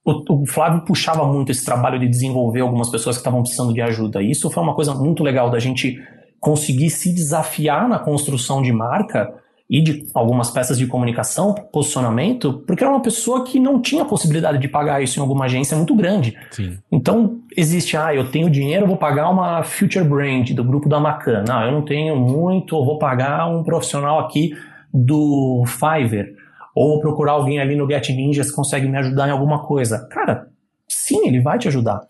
[0.05, 3.81] o, o, Flávio puxava muito esse trabalho de desenvolver algumas pessoas que estavam precisando de
[3.81, 4.21] ajuda.
[4.21, 6.03] E isso foi uma coisa muito legal da gente
[6.41, 9.33] conseguir se desafiar na construção de marca
[9.71, 14.59] e de algumas peças de comunicação, posicionamento, porque era uma pessoa que não tinha possibilidade
[14.59, 16.37] de pagar isso em alguma agência muito grande.
[16.51, 16.79] Sim.
[16.91, 21.45] Então, existe, ah, eu tenho dinheiro, vou pagar uma future brand do grupo da Macan.
[21.49, 24.51] Ah, eu não tenho muito, vou pagar um profissional aqui
[24.93, 26.42] do Fiverr.
[26.75, 30.07] Ou procurar alguém ali no Get Ninjas consegue me ajudar em alguma coisa.
[30.09, 30.49] Cara,
[30.89, 32.07] sim, ele vai te ajudar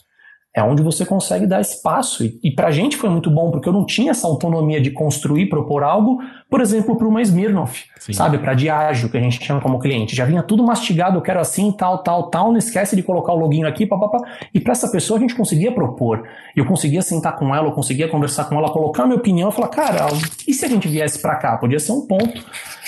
[0.54, 2.24] é onde você consegue dar espaço.
[2.24, 4.90] E, e para a gente foi muito bom, porque eu não tinha essa autonomia de
[4.90, 6.18] construir, propor algo,
[6.50, 8.12] por exemplo, para uma Smirnoff, Sim.
[8.12, 8.36] sabe?
[8.38, 10.14] Para Diageo, que a gente chama como cliente.
[10.14, 13.36] Já vinha tudo mastigado, eu quero assim, tal, tal, tal, não esquece de colocar o
[13.36, 14.18] login aqui, papapá.
[14.52, 16.22] E para essa pessoa a gente conseguia propor.
[16.54, 19.52] Eu conseguia sentar com ela, eu conseguia conversar com ela, colocar a minha opinião e
[19.52, 20.06] falar, cara,
[20.46, 21.56] e se a gente viesse para cá?
[21.56, 22.44] Podia ser um ponto.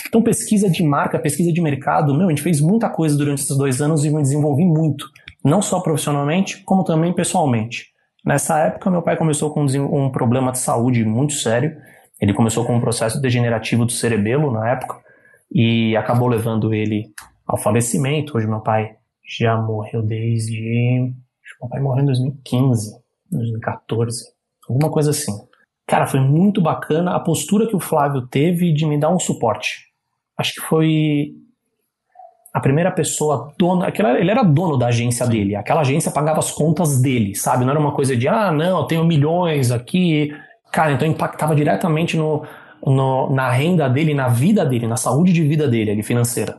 [0.06, 3.56] Então, pesquisa de marca, pesquisa de mercado, meu, a gente fez muita coisa durante esses
[3.56, 5.06] dois anos e me desenvolvi muito
[5.44, 7.92] não só profissionalmente, como também pessoalmente.
[8.24, 11.76] Nessa época, meu pai começou com um problema de saúde muito sério.
[12.18, 14.98] Ele começou com um processo degenerativo do cerebelo na época
[15.52, 17.12] e acabou levando ele
[17.46, 18.36] ao falecimento.
[18.36, 18.96] Hoje, meu pai
[19.38, 21.12] já morreu desde.
[21.60, 22.92] Meu pai morreu em 2015,
[23.30, 24.24] 2014,
[24.66, 25.32] alguma coisa assim.
[25.86, 29.84] Cara, foi muito bacana a postura que o Flávio teve de me dar um suporte.
[30.38, 31.34] Acho que foi
[32.54, 36.52] a primeira pessoa dona, aquela, ele era dono da agência dele, aquela agência pagava as
[36.52, 37.64] contas dele, sabe?
[37.64, 40.32] Não era uma coisa de, ah, não, eu tenho milhões aqui.
[40.70, 42.44] Cara, então impactava diretamente no,
[42.86, 46.56] no, na renda dele, na vida dele, na saúde de vida dele, ali, financeira.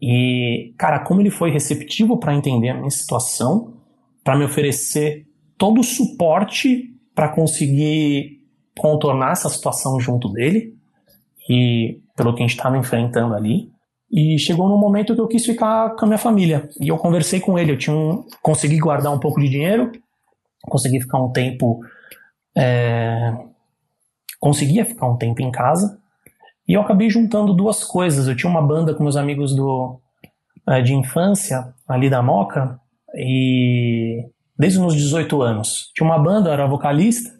[0.00, 3.74] E, cara, como ele foi receptivo para entender a minha situação,
[4.22, 5.26] para me oferecer
[5.58, 8.40] todo o suporte para conseguir
[8.78, 10.74] contornar essa situação junto dele
[11.48, 13.73] e pelo que a gente estava enfrentando ali.
[14.16, 16.68] E chegou num momento que eu quis ficar com a minha família.
[16.80, 17.72] E eu conversei com ele.
[17.72, 19.90] Eu tinha um, consegui guardar um pouco de dinheiro,
[20.62, 21.80] consegui ficar um tempo.
[22.56, 23.34] É,
[24.38, 25.98] conseguia ficar um tempo em casa.
[26.68, 28.28] E eu acabei juntando duas coisas.
[28.28, 29.98] Eu tinha uma banda com meus amigos do,
[30.68, 32.78] é, de infância, ali da Moca,
[33.16, 34.24] e
[34.56, 35.90] desde os meus 18 anos.
[35.92, 37.32] Tinha uma banda, eu era vocalista,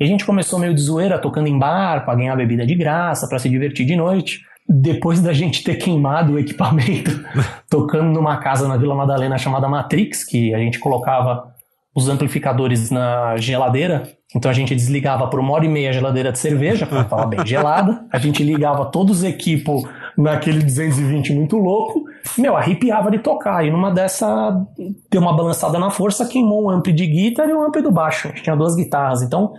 [0.00, 3.28] e a gente começou meio de zoeira, tocando em bar, para ganhar bebida de graça,
[3.28, 7.10] para se divertir de noite depois da gente ter queimado o equipamento
[7.68, 11.52] tocando numa casa na Vila Madalena chamada Matrix, que a gente colocava
[11.94, 14.02] os amplificadores na geladeira,
[14.34, 17.24] então a gente desligava por uma hora e meia a geladeira de cerveja, porque estava
[17.24, 19.84] bem gelada, a gente ligava todos os equipos
[20.18, 22.02] naquele 220 muito louco,
[22.36, 24.60] meu, arrepiava de tocar, e numa dessa
[25.08, 28.26] deu uma balançada na força, queimou um ampli de guitarra e um ampli do baixo,
[28.26, 29.52] a gente tinha duas guitarras, então,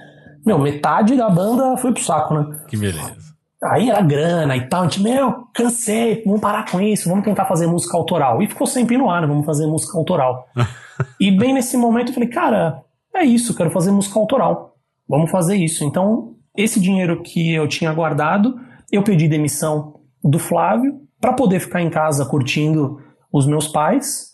[0.45, 2.45] meu, metade da banda foi pro saco, né?
[2.67, 3.34] Que beleza.
[3.71, 7.45] Aí era grana e tal, a gente, meu, cansei, vamos parar com isso, vamos tentar
[7.45, 8.41] fazer música autoral.
[8.41, 10.47] E ficou sempre no ar, né, vamos fazer música autoral.
[11.19, 12.81] e bem nesse momento eu falei, cara,
[13.13, 14.75] é isso, quero fazer música autoral.
[15.07, 15.83] Vamos fazer isso.
[15.83, 18.55] Então, esse dinheiro que eu tinha guardado,
[18.91, 22.99] eu pedi demissão do Flávio para poder ficar em casa curtindo
[23.31, 24.33] os meus pais.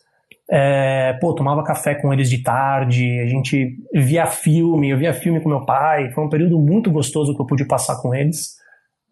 [0.50, 5.40] É, pô, tomava café com eles de tarde, a gente via filme, eu via filme
[5.40, 6.12] com meu pai.
[6.12, 8.61] Foi um período muito gostoso que eu pude passar com eles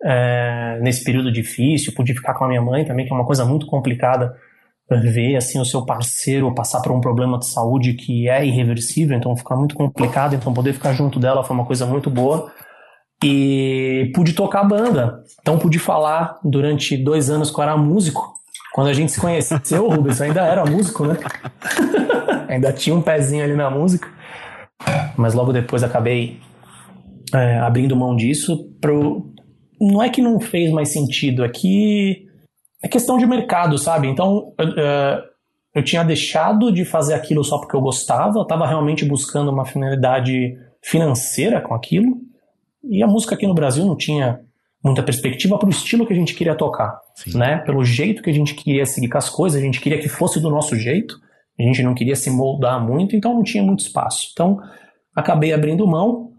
[0.04, 3.46] é, nesse período difícil, pude ficar com a minha mãe também, que é uma coisa
[3.46, 4.36] muito complicada
[4.90, 9.36] ver assim o seu parceiro passar por um problema de saúde que é irreversível, então
[9.38, 12.52] fica muito complicado, então poder ficar junto dela foi uma coisa muito boa.
[13.24, 18.34] E pude tocar a banda, então pude falar durante dois anos que eu era músico.
[18.74, 19.60] Quando a gente se conheceu,
[19.92, 21.18] Rubens, ainda era músico, né?
[22.48, 24.08] ainda tinha um pezinho ali na música,
[25.18, 26.40] mas logo depois acabei
[27.34, 29.34] é, abrindo mão disso pro,
[29.80, 32.28] não é que não fez mais sentido, é que
[32.82, 34.08] é questão de mercado, sabe?
[34.08, 35.24] Então, eu, é,
[35.76, 39.66] eu tinha deixado de fazer aquilo só porque eu gostava, eu estava realmente buscando uma
[39.66, 42.18] finalidade financeira com aquilo,
[42.84, 44.40] e a música aqui no Brasil não tinha
[44.84, 47.38] muita perspectiva para o estilo que a gente queria tocar, Sim.
[47.38, 47.58] né?
[47.58, 50.40] Pelo jeito que a gente queria seguir com as coisas, a gente queria que fosse
[50.40, 51.20] do nosso jeito,
[51.60, 54.30] a gente não queria se moldar muito, então não tinha muito espaço.
[54.32, 54.58] Então,
[55.14, 56.32] acabei abrindo mão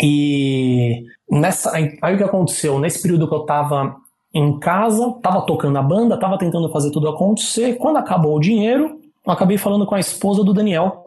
[0.00, 1.02] e
[1.32, 2.78] nessa, aí, o que aconteceu?
[2.78, 3.96] Nesse período que eu tava
[4.34, 7.74] em casa, tava tocando a banda, tava tentando fazer tudo acontecer.
[7.76, 11.04] Quando acabou o dinheiro, eu acabei falando com a esposa do Daniel.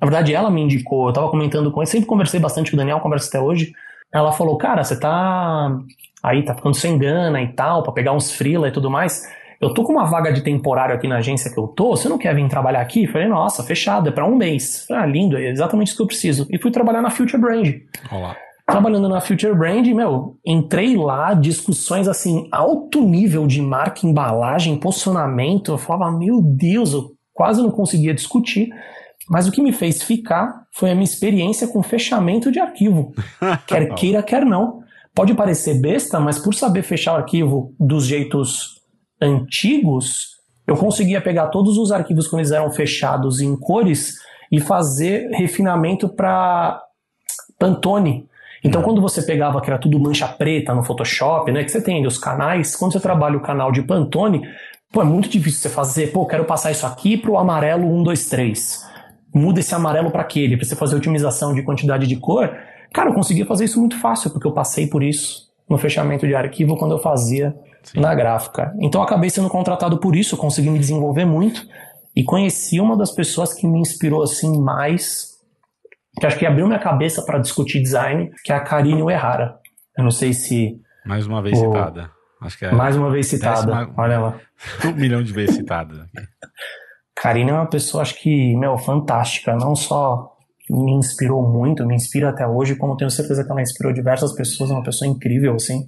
[0.00, 2.78] Na verdade, ela me indicou, eu tava comentando com ele, sempre conversei bastante com o
[2.78, 3.72] Daniel, converso até hoje.
[4.12, 5.70] Ela falou, cara, você tá
[6.22, 9.22] aí, tá ficando sem grana e tal, para pegar uns freela e tudo mais.
[9.60, 12.18] Eu tô com uma vaga de temporário aqui na agência que eu tô, você não
[12.18, 13.06] quer vir trabalhar aqui?
[13.06, 14.86] Falei, nossa, fechado, é pra um mês.
[14.90, 16.46] Ah, lindo, é exatamente isso que eu preciso.
[16.50, 17.74] E fui trabalhar na Future Brand.
[18.10, 18.36] Olá.
[18.66, 25.72] Trabalhando na Future Brand, meu, entrei lá, discussões assim, alto nível de marca, embalagem, posicionamento.
[25.72, 28.70] Eu falava, meu Deus, eu quase não conseguia discutir.
[29.28, 33.12] Mas o que me fez ficar foi a minha experiência com fechamento de arquivo.
[33.66, 34.82] Quer queira, quer não.
[35.14, 38.82] Pode parecer besta, mas por saber fechar o arquivo dos jeitos
[39.22, 40.34] antigos,
[40.66, 44.14] eu conseguia pegar todos os arquivos quando eles eram fechados em cores
[44.50, 46.82] e fazer refinamento para
[47.58, 48.28] Pantone.
[48.64, 52.06] Então, quando você pegava que era tudo mancha preta no Photoshop, né, que você tem
[52.06, 54.40] os canais, quando você trabalha o canal de Pantone,
[54.90, 58.02] pô, é muito difícil você fazer, pô, quero passar isso aqui para o amarelo 1,
[58.02, 58.84] 2, 3.
[59.34, 62.56] Muda esse amarelo para aquele, para você fazer otimização de quantidade de cor.
[62.90, 66.34] Cara, eu conseguia fazer isso muito fácil, porque eu passei por isso no fechamento de
[66.34, 68.00] arquivo quando eu fazia Sim.
[68.00, 68.74] na gráfica.
[68.80, 71.66] Então, eu acabei sendo contratado por isso, consegui me desenvolver muito
[72.16, 75.33] e conheci uma das pessoas que me inspirou assim mais
[76.18, 79.58] que acho que abriu minha cabeça para discutir design, que é a Karine Uehara.
[79.96, 80.80] Eu não sei se.
[81.04, 81.60] Mais uma vez o...
[81.60, 82.10] citada.
[82.40, 83.66] Acho que é Mais uma vez citada.
[83.66, 83.94] Décima...
[83.96, 84.34] Olha lá.
[84.84, 86.08] Um milhão de vezes citada.
[87.14, 89.54] Karine é uma pessoa, acho que, meu, fantástica.
[89.56, 90.36] Não só
[90.70, 94.70] me inspirou muito, me inspira até hoje, como tenho certeza que ela inspirou diversas pessoas.
[94.70, 95.86] É uma pessoa incrível, assim.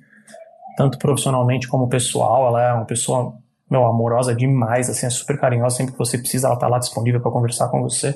[0.77, 2.49] Tanto profissionalmente como pessoal.
[2.49, 3.35] Ela é uma pessoa,
[3.71, 5.77] meu, amorosa demais, assim, é super carinhosa.
[5.77, 8.15] Sempre que você precisa, ela tá lá disponível para conversar com você.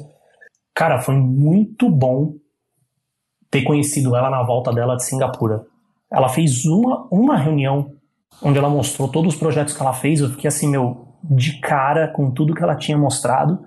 [0.74, 2.34] Cara, foi muito bom
[3.50, 5.64] ter conhecido ela na volta dela de Singapura.
[6.10, 7.92] Ela fez uma, uma reunião
[8.42, 10.20] onde ela mostrou todos os projetos que ela fez.
[10.20, 13.64] Eu fiquei assim, meu, de cara com tudo que ela tinha mostrado.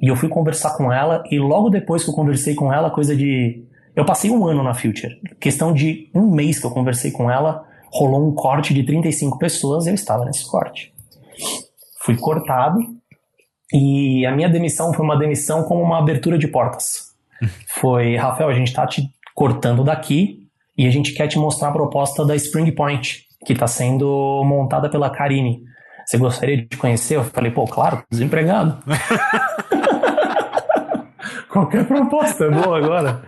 [0.00, 1.22] E eu fui conversar com ela.
[1.30, 3.64] E logo depois que eu conversei com ela, coisa de.
[3.94, 5.20] Eu passei um ano na Future.
[5.40, 9.86] Questão de um mês que eu conversei com ela, rolou um corte de 35 pessoas
[9.86, 10.94] eu estava nesse corte.
[11.98, 12.99] Fui cortado
[13.72, 17.10] e a minha demissão foi uma demissão como uma abertura de portas.
[17.66, 20.40] foi, Rafael, a gente está te cortando daqui
[20.76, 24.88] e a gente quer te mostrar a proposta da Spring Point, que está sendo montada
[24.88, 25.62] pela Karine.
[26.04, 27.16] Você gostaria de conhecer?
[27.16, 28.78] Eu falei, pô, claro, desempregado.
[31.48, 33.22] Qualquer proposta é boa agora.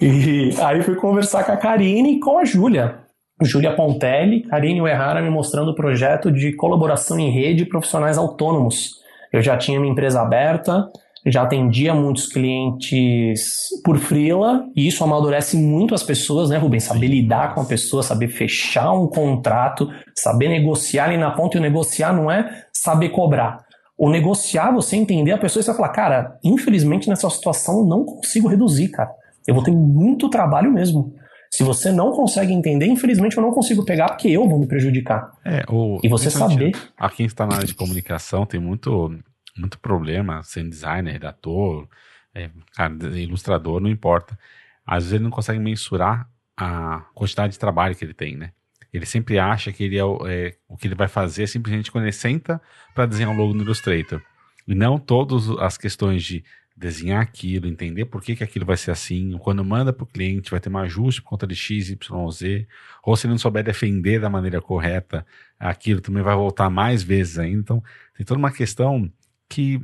[0.00, 3.00] E aí fui conversar com a Karine e com a Júlia.
[3.42, 9.03] Júlia Pontelli, Karine Uehara me mostrando o projeto de colaboração em rede profissionais autônomos
[9.34, 10.88] eu já tinha minha empresa aberta,
[11.26, 16.84] já atendia muitos clientes por freela, e isso amadurece muito as pessoas, né, Rubens?
[16.84, 21.58] Saber lidar com a pessoa, saber fechar um contrato, saber negociar ali na ponta, e
[21.58, 23.64] o negociar não é saber cobrar.
[23.98, 27.86] O negociar, você entender a pessoa e você vai falar, cara, infelizmente nessa situação eu
[27.86, 29.10] não consigo reduzir, cara.
[29.48, 31.12] Eu vou ter muito trabalho mesmo.
[31.56, 35.30] Se você não consegue entender, infelizmente eu não consigo pegar porque eu vou me prejudicar.
[35.44, 36.72] É, o, e você saber.
[36.98, 39.16] A quem está na área de comunicação tem muito,
[39.56, 41.86] muito problema, sendo designer, redator,
[42.34, 44.36] é, cara, ilustrador, não importa.
[44.84, 48.50] Às vezes ele não consegue mensurar a quantidade de trabalho que ele tem, né?
[48.92, 52.02] Ele sempre acha que ele é o, é, o que ele vai fazer simplesmente quando
[52.02, 52.60] ele senta
[52.96, 54.20] para desenhar um logo no Illustrator.
[54.66, 56.42] E não todas as questões de
[56.76, 59.36] desenhar aquilo, entender por que, que aquilo vai ser assim.
[59.38, 62.66] Quando manda para o cliente, vai ter um ajuste por conta de X, Y, Z.
[63.04, 65.24] Ou se ele não souber defender da maneira correta,
[65.58, 67.60] aquilo também vai voltar mais vezes ainda.
[67.60, 67.82] Então,
[68.16, 69.10] tem toda uma questão
[69.48, 69.80] que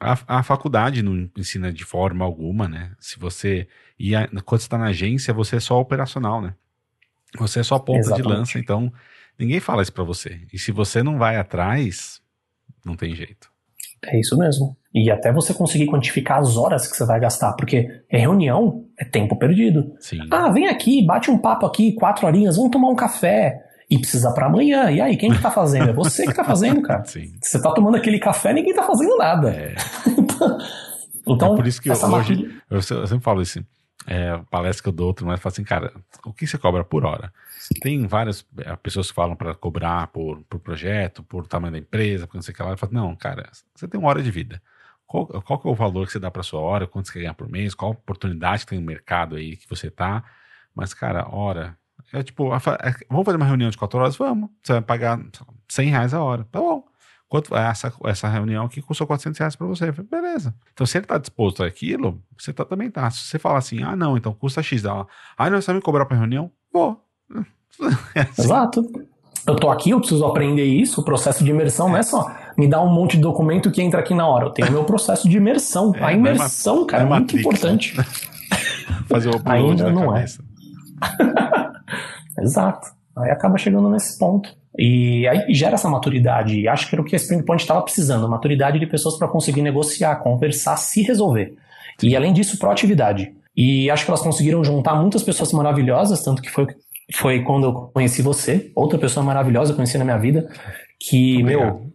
[0.00, 2.92] a, a faculdade não ensina de forma alguma, né?
[2.98, 3.66] Se você.
[3.98, 6.54] E a, quando você está na agência, você é só operacional, né?
[7.38, 8.26] Você é só ponta Exatamente.
[8.26, 8.92] de lança, então
[9.38, 10.40] ninguém fala isso para você.
[10.52, 12.20] E se você não vai atrás,
[12.84, 13.50] não tem jeito.
[14.02, 14.76] É isso mesmo.
[14.92, 19.04] E até você conseguir quantificar as horas que você vai gastar, porque é reunião, é
[19.04, 19.94] tempo perdido.
[20.00, 20.18] Sim.
[20.30, 23.66] Ah, vem aqui, bate um papo aqui, quatro horinhas, vamos tomar um café.
[23.88, 24.90] E precisa para amanhã.
[24.90, 25.90] E aí, quem que tá fazendo?
[25.90, 27.02] É você que tá fazendo, cara.
[27.06, 27.32] Sim.
[27.42, 29.50] Você tá tomando aquele café, ninguém tá fazendo nada.
[29.50, 29.74] É.
[31.26, 32.50] então, é por isso que hoje, maquilha...
[32.70, 33.64] eu, sempre falo assim,
[34.06, 35.92] é, palestra que eu dou, outro, mas eu falo assim, cara,
[36.24, 37.32] o que você cobra por hora?
[37.80, 42.28] Tem várias é, pessoas que falam para cobrar por, por projeto, por tamanho da empresa,
[42.28, 42.70] por não sei o que lá.
[42.70, 44.62] Eu falo, não, cara, você tem uma hora de vida.
[45.10, 46.86] Qual, qual que é o valor que você dá para sua hora?
[46.86, 47.74] Quanto você quer ganhar por mês?
[47.74, 50.22] Qual oportunidade que tem no mercado aí que você tá?
[50.72, 51.76] Mas, cara, hora.
[52.12, 52.58] É tipo, é,
[53.08, 54.14] vamos fazer uma reunião de quatro horas?
[54.14, 54.50] Vamos.
[54.62, 55.20] Você vai pagar
[55.68, 56.44] 100 reais a hora.
[56.44, 56.84] Tá bom.
[57.28, 59.92] Quanto, essa, essa reunião aqui custou 400 reais para você.
[59.92, 60.54] Falei, beleza.
[60.72, 63.10] Então, se ele está disposto àquilo, você tá, também tá.
[63.10, 64.84] Se você falar assim, ah, não, então custa X.
[64.86, 65.06] Ah,
[65.50, 66.52] não, você vai me cobrar para reunião?
[66.72, 67.04] Vou.
[68.14, 68.42] É assim.
[68.42, 69.09] Exato.
[69.46, 71.00] Eu tô aqui, eu preciso aprender isso.
[71.00, 74.00] O processo de imersão não é só me dar um monte de documento que entra
[74.00, 74.46] aqui na hora.
[74.46, 75.92] Eu tenho o meu processo de imersão.
[75.96, 77.96] É, a imersão, é cara, é muito Matrix, importante.
[77.96, 78.04] Né?
[79.08, 80.24] Fazer o Ainda não é.
[82.40, 82.88] Exato.
[83.16, 84.50] Aí acaba chegando nesse ponto.
[84.78, 86.68] E aí gera essa maturidade.
[86.68, 89.62] Acho que era o que a Spring Point estava precisando: maturidade de pessoas para conseguir
[89.62, 91.54] negociar, conversar, se resolver.
[92.02, 93.34] E além disso, proatividade.
[93.56, 96.66] E acho que elas conseguiram juntar muitas pessoas maravilhosas, tanto que foi,
[97.14, 100.48] foi quando eu conheci você, outra pessoa maravilhosa que eu conheci na minha vida,
[100.98, 101.86] que, meu,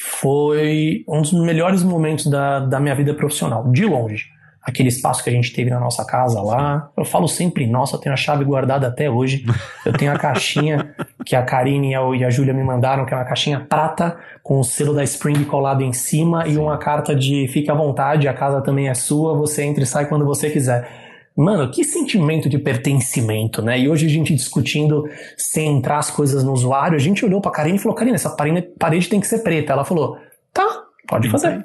[0.00, 4.26] foi um dos melhores momentos da, da minha vida profissional, de longe
[4.62, 6.90] aquele espaço que a gente teve na nossa casa lá.
[6.96, 9.44] Eu falo sempre, nossa, eu tenho a chave guardada até hoje.
[9.84, 13.24] Eu tenho a caixinha que a Karine e a Júlia me mandaram, que é uma
[13.24, 16.52] caixinha prata, com o selo da Spring colado em cima Sim.
[16.52, 19.86] e uma carta de fique à vontade, a casa também é sua, você entra e
[19.86, 21.09] sai quando você quiser.
[21.36, 23.78] Mano, que sentimento de pertencimento, né?
[23.78, 27.50] E hoje a gente discutindo sem entrar as coisas no usuário, a gente olhou pra
[27.50, 28.36] Karine e falou, Karine, essa
[28.78, 29.72] parede tem que ser preta.
[29.72, 30.18] Ela falou,
[30.52, 31.64] tá, pode fazer.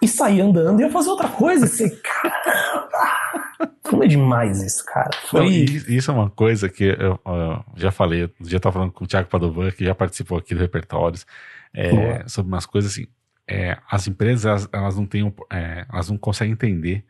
[0.00, 1.64] e sair andando e ia fazer outra coisa.
[1.66, 3.68] Assim, caramba!
[3.82, 5.10] Como é demais isso, cara.
[5.28, 5.40] Foi...
[5.40, 9.06] Não, isso é uma coisa que eu, eu já falei, já estava falando com o
[9.06, 11.26] Thiago Padovan, que já participou aqui do Repertórios,
[11.74, 13.06] é, sobre umas coisas assim.
[13.46, 17.04] É, as empresas, elas, elas não têm, é, elas não conseguem entender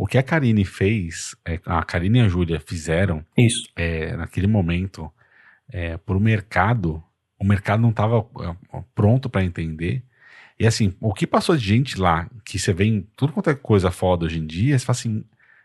[0.00, 3.68] o que a Karine fez, é, a Karine e a Júlia fizeram Isso.
[3.76, 5.12] É, naquele momento
[5.68, 7.02] é, para o mercado,
[7.38, 10.02] o mercado não estava é, pronto para entender
[10.60, 13.54] e assim, o que passou de gente lá, que você vê em tudo quanto é
[13.54, 15.24] coisa foda hoje em dia, você fala assim,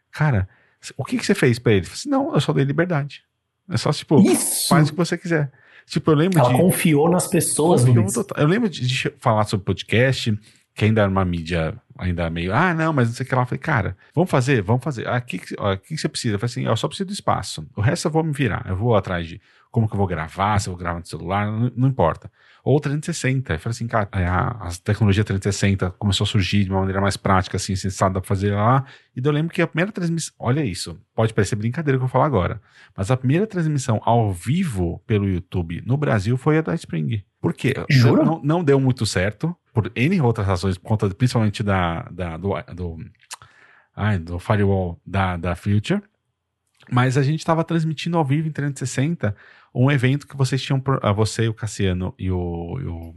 [0.10, 0.48] cara,
[0.96, 1.86] o que, que você fez pra ele?
[1.86, 3.24] Assim, não, eu só dei liberdade.
[3.70, 4.70] É só, tipo, Isso.
[4.70, 5.52] faz o que você quiser.
[5.86, 6.58] Tipo, eu lembro Ela de.
[6.58, 10.40] confiou nas pessoas, confiou Eu lembro de, de, falar sobre podcast,
[10.76, 13.42] que ainda era uma mídia ainda meio, ah, não, mas não sei o que lá.
[13.44, 15.08] Eu falei, cara, vamos fazer, vamos fazer.
[15.08, 16.36] Ah, o que, que, que, você precisa?
[16.36, 17.66] Eu falei assim, eu só preciso do espaço.
[17.76, 18.66] O resto eu vou me virar.
[18.68, 19.42] Eu vou atrás de
[19.76, 22.32] como que eu vou gravar, se eu vou gravar no celular, não, não importa
[22.66, 23.54] ou 360.
[23.54, 27.00] Eu falei assim, cara, é, a, a tecnologia 360 começou a surgir de uma maneira
[27.00, 28.84] mais prática, assim, sensada pra fazer lá.
[29.16, 32.12] E eu lembro que a primeira transmissão, olha isso, pode parecer brincadeira que eu vou
[32.12, 32.60] falar agora,
[32.98, 37.24] mas a primeira transmissão ao vivo pelo YouTube no Brasil foi a da Spring.
[37.40, 37.76] Por quê?
[37.88, 38.26] Jura?
[38.26, 42.56] Não, não deu muito certo, por N outras razões, por conta principalmente da, da do,
[42.74, 42.98] do,
[43.96, 46.02] ai, do firewall da, da Future.
[46.92, 49.36] Mas a gente estava transmitindo ao vivo em 360
[49.76, 50.82] um evento que vocês tinham,
[51.16, 53.14] você, o Cassiano e o, e o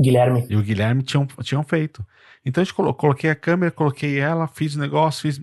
[0.00, 0.46] Guilherme.
[0.50, 2.06] E o Guilherme tinham, tinham feito.
[2.44, 5.40] Então a gente colo, coloquei a câmera, coloquei ela, fiz o negócio, fiz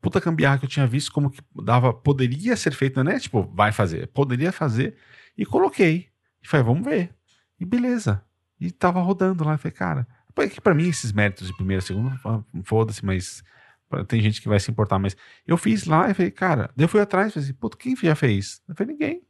[0.00, 3.42] puta cambiar que eu tinha visto como que dava, poderia ser feito, não é tipo,
[3.54, 4.96] vai fazer, poderia fazer,
[5.36, 6.08] e coloquei.
[6.42, 7.14] E falei, vamos ver.
[7.58, 8.22] E beleza.
[8.60, 10.06] E tava rodando lá, e falei, cara,
[10.36, 12.18] é que pra mim esses méritos de primeira, segunda,
[12.64, 13.42] foda-se, mas
[14.06, 15.16] tem gente que vai se importar, mas
[15.46, 17.96] eu fiz lá e falei, cara, daí eu fui atrás e falei assim, puta, quem
[17.96, 18.60] já fez?
[18.68, 19.22] Eu falei, ninguém.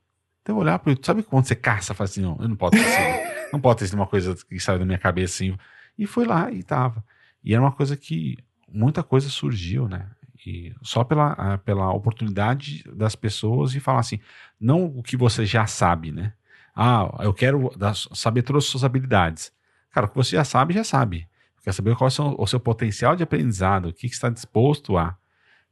[0.45, 2.73] Então eu olhar pro YouTube, sabe quando você caça, fala assim, não, eu não posso
[2.73, 5.57] ter sido, não pode ter sido uma coisa que saiu da minha cabeça assim.
[5.99, 7.03] E foi lá e tava.
[7.43, 8.37] E era uma coisa que
[8.69, 10.07] muita coisa surgiu, né?
[10.47, 14.21] E só pela, pela oportunidade das pessoas e falar assim,
[14.61, 16.35] não o que você já sabe, né?
[16.77, 17.71] Ah, eu quero
[18.15, 19.51] saber todas as suas habilidades.
[19.91, 21.27] Cara, o que você já sabe, já sabe.
[21.63, 24.29] Quer saber qual é o seu, o seu potencial de aprendizado, o que, que está
[24.29, 25.17] disposto a.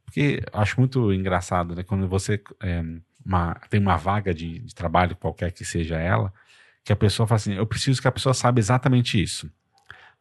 [0.03, 1.83] Porque acho muito engraçado, né?
[1.83, 2.83] Quando você é,
[3.25, 6.33] uma, tem uma vaga de, de, trabalho, qualquer que seja ela,
[6.83, 9.49] que a pessoa fala assim: eu preciso que a pessoa saiba exatamente isso.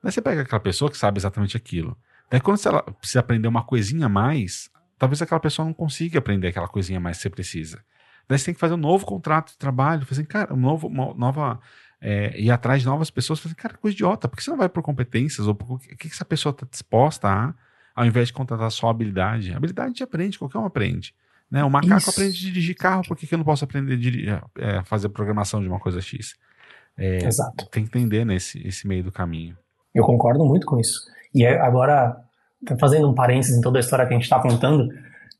[0.03, 1.97] Daí você pega aquela pessoa que sabe exatamente aquilo.
[2.31, 6.49] Daí quando ela precisa aprender uma coisinha a mais, talvez aquela pessoa não consiga aprender
[6.49, 7.85] aquela coisinha a mais que você precisa.
[8.29, 11.15] Daí você tem que fazer um novo contrato de trabalho, fazer, cara, um novo, uma
[11.15, 11.61] nova.
[12.05, 14.69] É, ir atrás de novas pessoas, fazer, cara, coisa idiota, por que você não vai
[14.69, 15.47] por competências?
[15.47, 17.55] Ou por, o que, que essa pessoa está disposta a,
[17.95, 19.55] ao invés de contratar só habilidade?
[19.55, 21.15] habilidade a gente aprende, qualquer um aprende.
[21.53, 21.63] Né?
[21.63, 22.09] O macaco Isso.
[22.09, 25.11] aprende a dirigir carro, por que, que eu não posso aprender a dirigir, é, fazer
[25.11, 26.35] programação de uma coisa X?
[26.97, 27.69] É, Exato.
[27.71, 29.55] Tem que entender nesse esse meio do caminho.
[29.95, 31.03] Eu concordo muito com isso.
[31.35, 32.17] E é, agora,
[32.81, 34.89] fazendo um parênteses em toda a história que a gente está contando,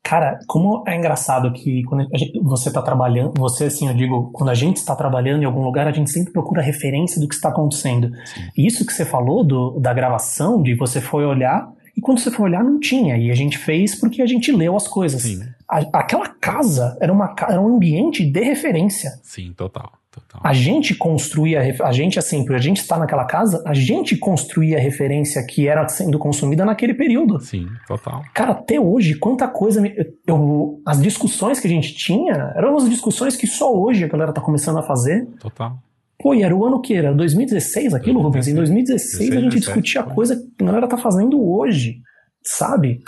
[0.03, 4.49] cara, como é engraçado que quando gente, você está trabalhando, você, assim, eu digo, quando
[4.49, 7.49] a gente está trabalhando em algum lugar, a gente sempre procura referência do que está
[7.49, 8.11] acontecendo.
[8.23, 8.41] Sim.
[8.55, 12.31] E isso que você falou do, da gravação, de você foi olhar e quando você
[12.31, 13.17] foi olhar, não tinha.
[13.17, 15.21] E a gente fez porque a gente leu as coisas.
[15.21, 15.41] Sim.
[15.67, 19.11] A, aquela casa era, uma, era um ambiente de referência.
[19.23, 19.91] Sim, total.
[20.13, 20.41] Total.
[20.43, 24.77] A gente construía, a gente assim, por a gente estar naquela casa, a gente construía
[24.77, 27.39] a referência que era sendo consumida naquele período.
[27.39, 28.21] Sim, total.
[28.31, 29.81] Cara, até hoje, quanta coisa.
[30.27, 34.31] Eu, as discussões que a gente tinha eram as discussões que só hoje a galera
[34.31, 35.25] tá começando a fazer.
[35.39, 35.79] Total.
[36.19, 37.11] Pô, e era o ano que era?
[37.11, 38.47] 2016 aquilo, Rubens?
[38.47, 42.01] Em 2016 16, a gente 17, discutia a coisa que a galera tá fazendo hoje,
[42.43, 43.01] sabe?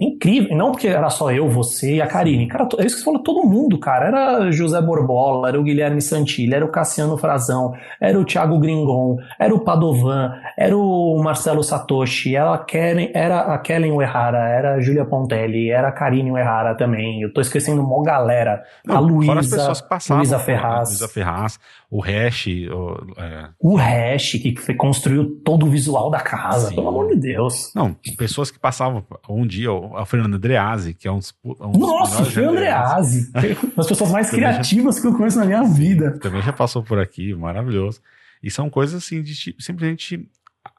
[0.00, 2.48] Incrível, não porque era só eu, você e a Karine.
[2.48, 4.06] Cara, é isso que você falou, todo mundo, cara.
[4.06, 9.18] Era José Borbola, era o Guilherme Santilli, era o Cassiano Frazão, era o Thiago Gringon,
[9.38, 14.74] era o Padovan, era o Marcelo Satoshi, era a Kellen, era a Kellen Uehara, era
[14.74, 17.20] a Júlia Pontelli, era a Karine Uehara também.
[17.20, 18.62] Eu tô esquecendo uma galera.
[18.86, 19.74] Não, a Luísa,
[20.14, 20.88] Luísa Ferraz.
[20.88, 22.46] Luísa Ferraz, o Hash.
[22.46, 23.48] O, é...
[23.60, 26.76] o Hash, que construiu todo o visual da casa, Sim.
[26.76, 27.70] pelo amor de Deus.
[27.74, 31.34] Não, pessoas que passavam um dia o Fernando Andreazzi, que é um dos.
[31.44, 33.30] Um Nossa, o Fernando Andreazzi!
[33.64, 36.18] uma das pessoas mais criativas já, que eu conheço na minha vida.
[36.18, 38.00] Também já passou por aqui, maravilhoso.
[38.42, 40.28] E são coisas assim de tipo, simplesmente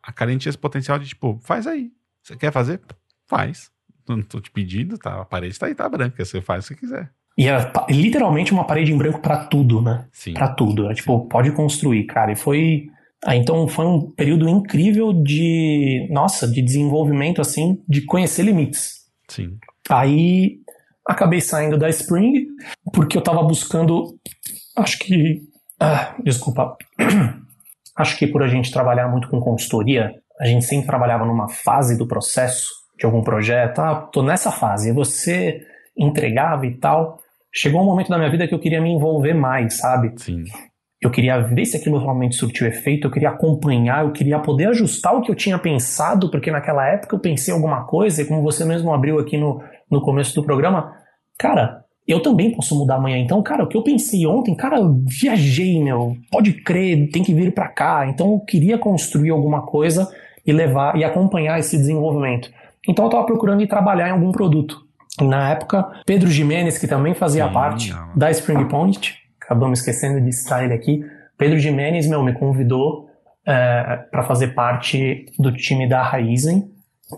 [0.01, 1.91] a carente esse potencial de tipo, faz aí.
[2.21, 2.81] Você quer fazer?
[3.27, 3.71] Faz.
[4.07, 5.21] Não tô te pedindo, tá?
[5.21, 6.23] A parede tá aí, tá branca.
[6.23, 7.09] Você faz o que quiser.
[7.37, 10.05] E é literalmente uma parede em branco para tudo, né?
[10.11, 10.33] Sim.
[10.33, 10.89] Pra tudo.
[10.89, 12.31] É, tipo, pode construir, cara.
[12.31, 12.89] E foi.
[13.25, 16.07] Ah, então foi um período incrível de.
[16.11, 19.03] Nossa, de desenvolvimento, assim, de conhecer limites.
[19.29, 19.57] Sim.
[19.89, 20.57] Aí
[21.07, 22.47] acabei saindo da Spring,
[22.93, 24.17] porque eu tava buscando.
[24.75, 25.41] Acho que.
[25.79, 26.77] Ah, desculpa.
[27.95, 31.97] acho que por a gente trabalhar muito com consultoria, a gente sempre trabalhava numa fase
[31.97, 32.67] do processo
[32.97, 33.79] de algum projeto.
[33.79, 34.89] Ah, tô nessa fase.
[34.89, 35.61] E você
[35.97, 37.19] entregava e tal
[37.53, 40.11] chegou um momento da minha vida que eu queria me envolver mais, sabe?
[40.17, 40.43] Sim.
[41.03, 45.13] Eu queria ver se aquilo realmente surtiu efeito, eu queria acompanhar, eu queria poder ajustar
[45.13, 48.63] o que eu tinha pensado, porque naquela época eu pensei alguma coisa, e como você
[48.63, 50.93] mesmo abriu aqui no, no começo do programa,
[51.37, 53.17] cara, eu também posso mudar amanhã.
[53.17, 57.33] Então, cara, o que eu pensei ontem, cara, eu viajei, meu, pode crer, tem que
[57.33, 58.07] vir para cá.
[58.07, 60.09] Então, eu queria construir alguma coisa
[60.45, 62.51] e levar e acompanhar esse desenvolvimento.
[62.87, 64.81] Então, eu estava procurando ir trabalhar em algum produto.
[65.21, 68.17] Na época, Pedro Jimenez, que também fazia Sim, parte não.
[68.17, 71.03] da Spring Point, acabamos esquecendo de citar ele aqui.
[71.37, 73.09] Pedro Jimenez, meu, me convidou
[73.45, 76.71] é, para fazer parte do time da Raizen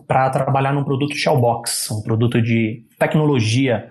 [0.08, 3.90] para trabalhar num produto Shellbox, um produto de tecnologia.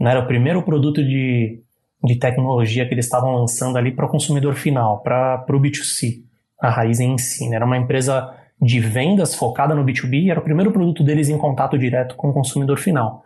[0.00, 0.10] Né?
[0.10, 1.60] Era o primeiro produto de,
[2.02, 6.22] de tecnologia que eles estavam lançando ali para o consumidor final, para o B2C.
[6.60, 7.48] A Raizen em si.
[7.48, 7.56] Né?
[7.56, 11.36] Era uma empresa de vendas focada no B2B e era o primeiro produto deles em
[11.36, 13.22] contato direto com o consumidor final.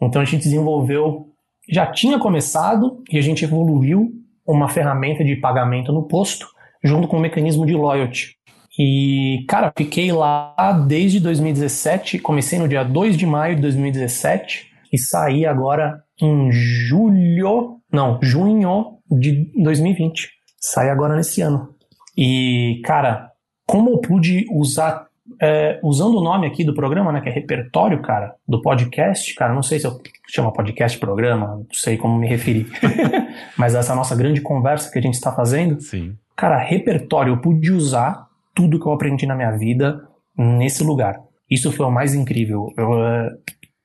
[0.00, 1.28] Então a gente desenvolveu,
[1.68, 4.12] já tinha começado e a gente evoluiu
[4.46, 6.46] uma ferramenta de pagamento no posto
[6.82, 8.36] junto com o um mecanismo de loyalty.
[8.78, 14.98] E, cara, fiquei lá desde 2017, comecei no dia 2 de maio de 2017 e
[14.98, 20.28] saí agora em julho, não, junho de 2020.
[20.60, 21.74] Saí agora nesse ano.
[22.16, 23.30] E, cara,
[23.66, 25.06] como eu pude usar
[25.40, 29.54] é, usando o nome aqui do programa, né, que é repertório, cara, do podcast, cara,
[29.54, 32.66] não sei se eu chamo podcast programa, não sei como me referir,
[33.56, 36.16] mas essa nossa grande conversa que a gente está fazendo, Sim.
[36.36, 40.00] cara, repertório, eu pude usar tudo que eu aprendi na minha vida
[40.36, 41.20] nesse lugar.
[41.50, 42.72] Isso foi o mais incrível.
[42.76, 43.30] Eu uh,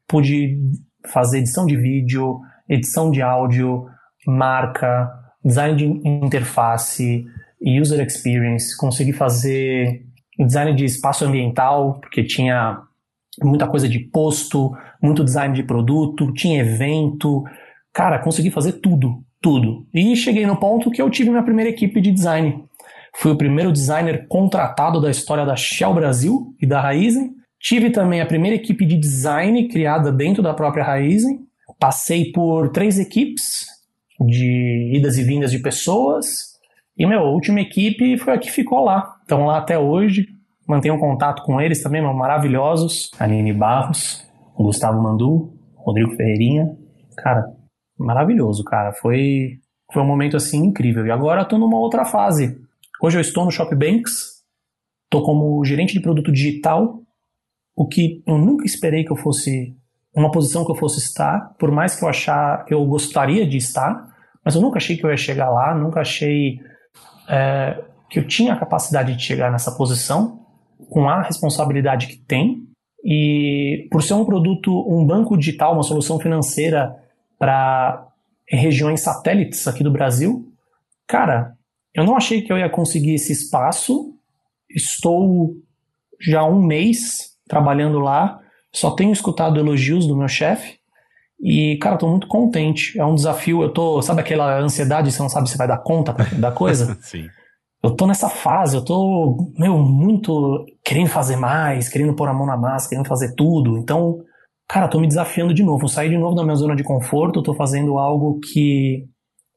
[0.07, 0.57] pude
[1.07, 3.85] fazer edição de vídeo, edição de áudio,
[4.25, 5.09] marca,
[5.43, 7.25] design de interface,
[7.61, 10.05] user experience, consegui fazer
[10.45, 12.81] design de espaço ambiental, porque tinha
[13.43, 14.71] muita coisa de posto,
[15.01, 17.43] muito design de produto, tinha evento.
[17.93, 19.85] Cara, consegui fazer tudo, tudo.
[19.93, 22.63] E cheguei no ponto que eu tive minha primeira equipe de design.
[23.15, 27.31] Fui o primeiro designer contratado da história da Shell Brasil e da Raizen.
[27.59, 31.39] Tive também a primeira equipe de design criada dentro da própria Raizen.
[31.79, 33.67] Passei por três equipes
[34.19, 36.59] de idas e vindas de pessoas.
[36.97, 39.18] E minha última equipe foi a que ficou lá.
[39.29, 40.25] Estão lá até hoje.
[40.67, 43.11] Mantenho contato com eles também, maravilhosos.
[43.19, 44.27] Aline Barros,
[44.57, 46.75] Gustavo Mandu, Rodrigo Ferreirinha.
[47.15, 47.45] Cara,
[47.95, 48.91] maravilhoso, cara.
[48.91, 49.59] Foi,
[49.93, 51.05] foi um momento assim incrível.
[51.05, 52.57] E agora eu tô numa outra fase.
[53.03, 54.39] Hoje eu estou no ShopBanks.
[55.11, 56.99] Tô como gerente de produto digital.
[57.75, 59.77] O que eu nunca esperei que eu fosse
[60.15, 63.57] uma posição que eu fosse estar, por mais que eu achar que eu gostaria de
[63.57, 64.07] estar,
[64.43, 66.57] mas eu nunca achei que eu ia chegar lá, nunca achei
[67.29, 67.79] é,
[68.09, 70.39] que eu tinha a capacidade de chegar nessa posição
[70.89, 72.67] com a responsabilidade que tem
[73.03, 76.95] e por ser um produto, um banco digital, uma solução financeira
[77.37, 78.07] para
[78.47, 80.51] regiões satélites aqui do Brasil,
[81.07, 81.53] cara,
[81.93, 84.13] eu não achei que eu ia conseguir esse espaço.
[84.69, 85.55] Estou
[86.19, 88.39] já um mês trabalhando lá,
[88.73, 90.77] só tenho escutado elogios do meu chefe
[91.41, 92.99] e, cara, estou muito contente.
[92.99, 93.63] É um desafio.
[93.63, 96.97] Eu tô, sabe aquela ansiedade, você não sabe se vai dar conta da coisa?
[97.01, 97.29] Sim.
[97.81, 102.45] Eu tô nessa fase, eu tô, meu, muito querendo fazer mais, querendo pôr a mão
[102.45, 103.77] na massa, querendo fazer tudo.
[103.77, 104.19] Então,
[104.67, 105.85] cara, tô me desafiando de novo.
[105.85, 109.05] Eu saí de novo da minha zona de conforto, tô fazendo algo que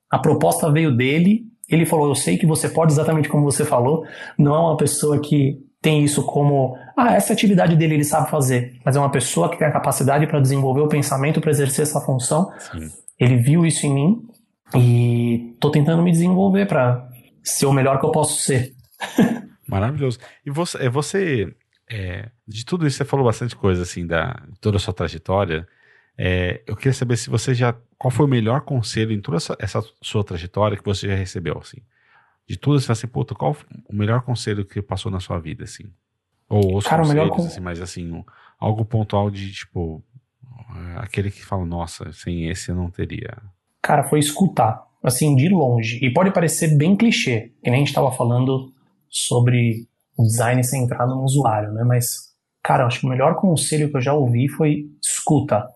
[0.09, 1.43] a proposta veio dele.
[1.69, 4.05] Ele falou: Eu sei que você pode, exatamente como você falou.
[4.39, 8.31] Não é uma pessoa que tem isso como, ah, essa é atividade dele, ele sabe
[8.31, 11.83] fazer, mas é uma pessoa que tem a capacidade para desenvolver o pensamento, para exercer
[11.83, 12.53] essa função.
[12.71, 12.89] Sim.
[13.19, 14.23] Ele viu isso em mim
[14.77, 17.09] e tô tentando me desenvolver para
[17.43, 18.75] ser o melhor que eu posso ser.
[19.69, 20.19] Maravilhoso.
[20.45, 21.55] E você, é, você
[21.91, 25.67] é, de tudo isso, você falou bastante coisa, assim, da toda a sua trajetória.
[26.17, 27.75] É, eu queria saber se você já.
[27.99, 31.59] Qual foi o melhor conselho em toda essa, essa sua trajetória que você já recebeu,
[31.59, 31.79] assim?
[32.47, 33.57] De tudo, você fala assim, puta, qual
[33.89, 35.85] o melhor conselho que passou na sua vida, assim?
[36.49, 38.25] Ou os Cara, conselhos, o melhor assim, mas assim,
[38.59, 40.03] algo pontual de, tipo,
[40.97, 43.39] aquele que fala, nossa, sem esse eu não teria.
[43.81, 45.99] Cara, foi escutar, assim, de longe.
[46.03, 48.73] E pode parecer bem clichê, que nem a gente estava falando
[49.09, 49.87] sobre
[50.17, 51.85] o design centrado no usuário, né?
[51.85, 52.33] Mas,
[52.63, 55.67] cara, acho que o melhor conselho que eu já ouvi foi escuta,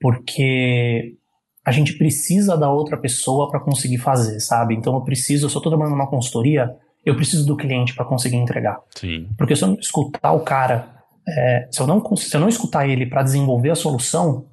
[0.00, 1.16] porque
[1.64, 4.74] a gente precisa da outra pessoa para conseguir fazer, sabe?
[4.74, 6.70] Então eu preciso, eu estou trabalhando numa consultoria,
[7.04, 8.78] eu preciso do cliente para conseguir entregar.
[8.94, 9.28] Sim.
[9.36, 10.88] Porque se eu não escutar o cara,
[11.28, 14.46] é, se, eu não, se eu não escutar ele para desenvolver a solução,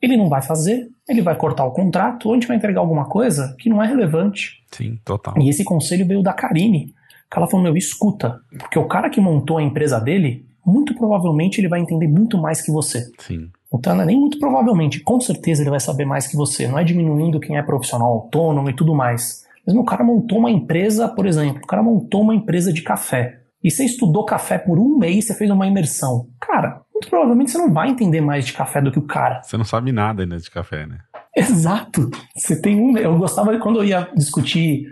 [0.00, 3.06] ele não vai fazer, ele vai cortar o contrato, ou a gente vai entregar alguma
[3.06, 4.62] coisa que não é relevante.
[4.70, 5.34] Sim, total.
[5.38, 6.94] E esse conselho veio da Karine,
[7.30, 11.60] que ela falou, meu, escuta, porque o cara que montou a empresa dele, muito provavelmente
[11.60, 13.10] ele vai entender muito mais que você.
[13.18, 13.50] Sim.
[13.72, 16.66] Então, não é nem muito provavelmente, com certeza ele vai saber mais que você.
[16.66, 19.46] Não é diminuindo quem é profissional autônomo e tudo mais.
[19.66, 23.40] Mesmo o cara montou uma empresa, por exemplo, o cara montou uma empresa de café.
[23.62, 26.28] E você estudou café por um mês, você fez uma imersão.
[26.40, 29.42] Cara, muito provavelmente você não vai entender mais de café do que o cara.
[29.42, 30.98] Você não sabe nada ainda de café, né?
[31.36, 32.10] Exato.
[32.36, 32.98] Você tem um.
[32.98, 34.86] Eu gostava de quando eu ia discutir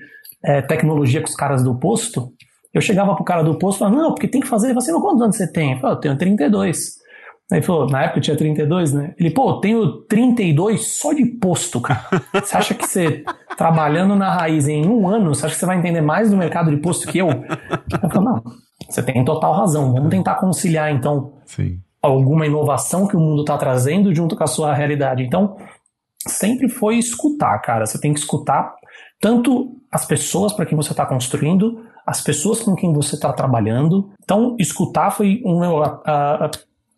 [0.44, 2.32] é, tecnologia com os caras do posto,
[2.72, 4.72] eu chegava pro cara do posto e falava, não, porque tem que fazer.
[4.72, 5.72] Você, quantos anos você tem?
[5.72, 6.96] Eu falei, eu tenho 32.
[7.50, 9.14] Aí ele falou, na época eu tinha 32, né?
[9.18, 12.04] Ele, pô, eu tenho 32 só de posto, cara.
[12.34, 13.24] Você acha que você,
[13.56, 16.70] trabalhando na raiz em um ano, você acha que você vai entender mais do mercado
[16.70, 17.28] de posto que eu?
[17.28, 18.42] Eu falei, não,
[18.88, 19.92] você tem total razão.
[19.92, 21.80] Vamos tentar conciliar, então, Sim.
[22.06, 25.22] Alguma inovação que o mundo está trazendo junto com a sua realidade.
[25.22, 25.56] Então,
[26.26, 27.86] sempre foi escutar, cara.
[27.86, 28.74] Você tem que escutar
[29.20, 34.10] tanto as pessoas para quem você está construindo, as pessoas com quem você está trabalhando.
[34.22, 36.50] Então, escutar foi um, a, a,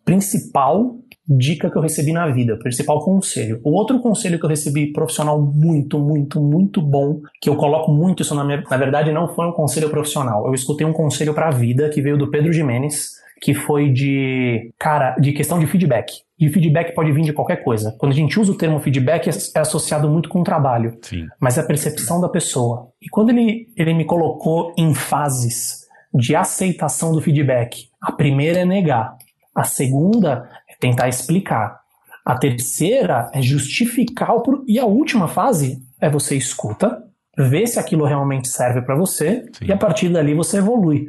[0.03, 0.97] principal
[1.27, 3.61] dica que eu recebi na vida, principal conselho.
[3.63, 8.23] O outro conselho que eu recebi profissional muito, muito, muito bom, que eu coloco muito
[8.23, 8.63] isso na minha.
[8.69, 10.47] Na verdade, não foi um conselho profissional.
[10.47, 14.71] Eu escutei um conselho para a vida que veio do Pedro Jimenez, que foi de.
[14.77, 16.11] Cara, de questão de feedback.
[16.39, 17.95] E feedback pode vir de qualquer coisa.
[17.97, 20.97] Quando a gente usa o termo feedback, é associado muito com o trabalho.
[21.01, 21.27] Sim.
[21.39, 22.87] Mas é a percepção da pessoa.
[23.01, 28.65] E quando ele, ele me colocou em fases de aceitação do feedback, a primeira é
[28.65, 29.17] negar.
[29.53, 31.79] A segunda é tentar explicar.
[32.25, 37.03] A terceira é justificar o e a última fase é você escuta,
[37.37, 39.65] vê se aquilo realmente serve para você Sim.
[39.65, 41.07] e a partir dali você evolui.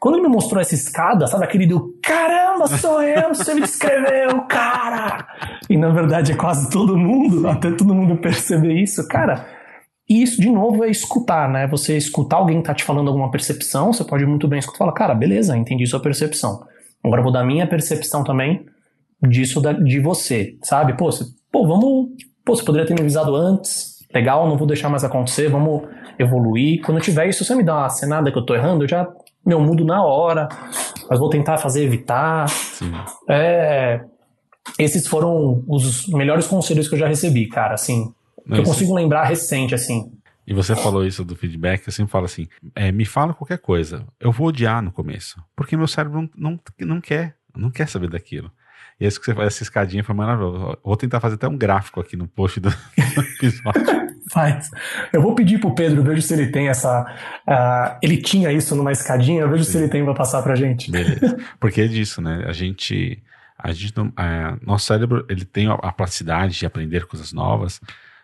[0.00, 4.42] Quando ele me mostrou essa escada, sabe aquele do caramba, sou eu, você me descreveu,
[4.48, 5.26] cara!
[5.68, 9.46] E na verdade é quase todo mundo, até todo mundo perceber isso, cara.
[10.08, 11.66] E isso, de novo, é escutar, né?
[11.66, 14.78] Você escutar alguém que tá te falando alguma percepção, você pode muito bem escutar e
[14.78, 16.64] falar, cara, beleza, entendi sua percepção.
[17.02, 18.64] Agora eu vou dar minha percepção também
[19.22, 20.96] disso da, de você, sabe?
[20.96, 22.10] Pô, você, pô, vamos.
[22.44, 23.96] Pô, você poderia ter me avisado antes.
[24.14, 25.82] Legal, não vou deixar mais acontecer, vamos
[26.18, 26.80] evoluir.
[26.82, 29.08] Quando tiver isso, você me dá uma cenada que eu tô errando, eu já
[29.46, 30.48] meu mudo na hora.
[31.08, 32.48] Mas vou tentar fazer evitar.
[32.48, 32.92] Sim.
[33.28, 34.04] É,
[34.78, 38.12] esses foram os melhores conselhos que eu já recebi, cara, assim.
[38.44, 40.12] Não, eu consigo lembrar recente, assim.
[40.46, 44.06] E você falou isso do feedback, eu sempre falo assim: é, me fala qualquer coisa.
[44.20, 45.40] Eu vou odiar no começo.
[45.54, 48.50] Porque meu cérebro não, não, não quer, não quer saber daquilo.
[48.98, 50.78] E isso que você faz, essa escadinha foi maravilhoso.
[50.82, 52.70] Vou tentar fazer até um gráfico aqui no post do,
[53.14, 54.06] do episódio.
[54.30, 54.70] Faz.
[55.12, 57.06] Eu vou pedir pro Pedro, vejo se ele tem essa.
[57.46, 59.78] ah, ele tinha isso numa escadinha, eu vejo se Sim.
[59.78, 60.90] ele tem pra passar pra gente.
[60.90, 61.36] Beleza.
[61.60, 62.44] Porque é disso, né?
[62.46, 63.22] A gente.
[63.58, 67.80] A gente não, é, nosso cérebro ele tem a, plasticidade de aprender coisas novas,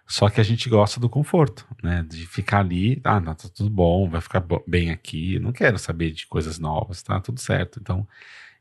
[0.06, 2.04] só que a gente gosta do conforto, né?
[2.06, 6.10] De ficar ali, ah, não, tá tudo bom, vai ficar bem aqui, não quero saber
[6.10, 7.80] de coisas novas, tá tudo certo.
[7.80, 8.06] Então,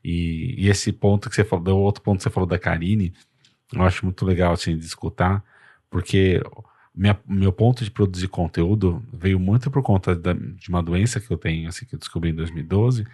[0.04, 3.12] e, e esse ponto que você falou, do outro ponto que você falou da Karine,
[3.72, 5.42] eu acho muito legal assim de escutar,
[5.90, 6.42] porque
[6.94, 11.30] minha- meu ponto de produzir conteúdo veio muito por conta da- de uma doença que
[11.30, 13.06] eu tenho, assim, que eu descobri em 2012,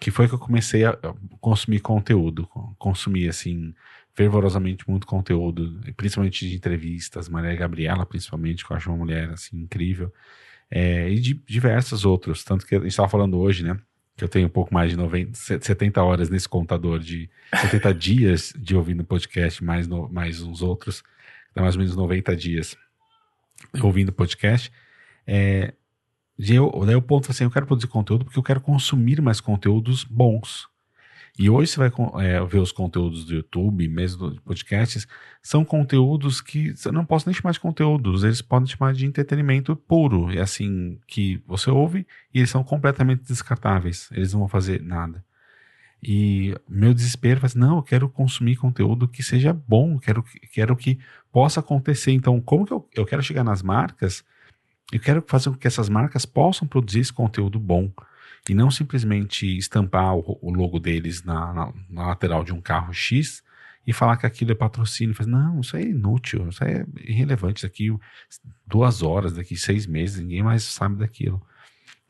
[0.00, 0.96] que foi que eu comecei a
[1.40, 3.74] consumir conteúdo, co- consumir assim
[4.14, 9.58] fervorosamente muito conteúdo, principalmente de entrevistas, Maria Gabriela principalmente, que eu acho uma mulher assim
[9.58, 10.12] incrível,
[10.70, 13.78] é, e de diversos outros, tanto que a gente estava falando hoje, né,
[14.20, 18.52] que eu tenho um pouco mais de 90, 70 horas nesse contador de 70 dias
[18.54, 21.02] de ouvindo podcast, mais, no, mais uns outros,
[21.54, 22.76] dá mais ou menos 90 dias
[23.82, 24.70] ouvindo podcast,
[25.26, 25.72] é,
[26.38, 30.04] eu, daí o ponto assim, eu quero produzir conteúdo porque eu quero consumir mais conteúdos
[30.04, 30.68] bons.
[31.40, 31.90] E hoje você vai
[32.26, 35.08] é, ver os conteúdos do YouTube, mesmo dos podcasts,
[35.42, 39.74] são conteúdos que eu não posso nem chamar de conteúdos, eles podem chamar de entretenimento
[39.74, 44.82] puro, e assim, que você ouve e eles são completamente descartáveis, eles não vão fazer
[44.82, 45.24] nada.
[46.02, 50.76] E meu desespero faz, não, eu quero consumir conteúdo que seja bom, quero, que- quero
[50.76, 50.98] que
[51.32, 52.12] possa acontecer.
[52.12, 54.22] Então, como que eu, eu quero chegar nas marcas?
[54.92, 57.90] Eu quero fazer com que essas marcas possam produzir esse conteúdo bom.
[58.48, 62.92] E não simplesmente estampar o, o logo deles na, na, na, lateral de um carro
[62.92, 63.42] X
[63.86, 65.14] e falar que aquilo é patrocínio.
[65.14, 67.62] Faz, não, isso é inútil, isso é irrelevante.
[67.62, 67.90] Daqui
[68.66, 71.40] duas horas, daqui seis meses, ninguém mais sabe daquilo.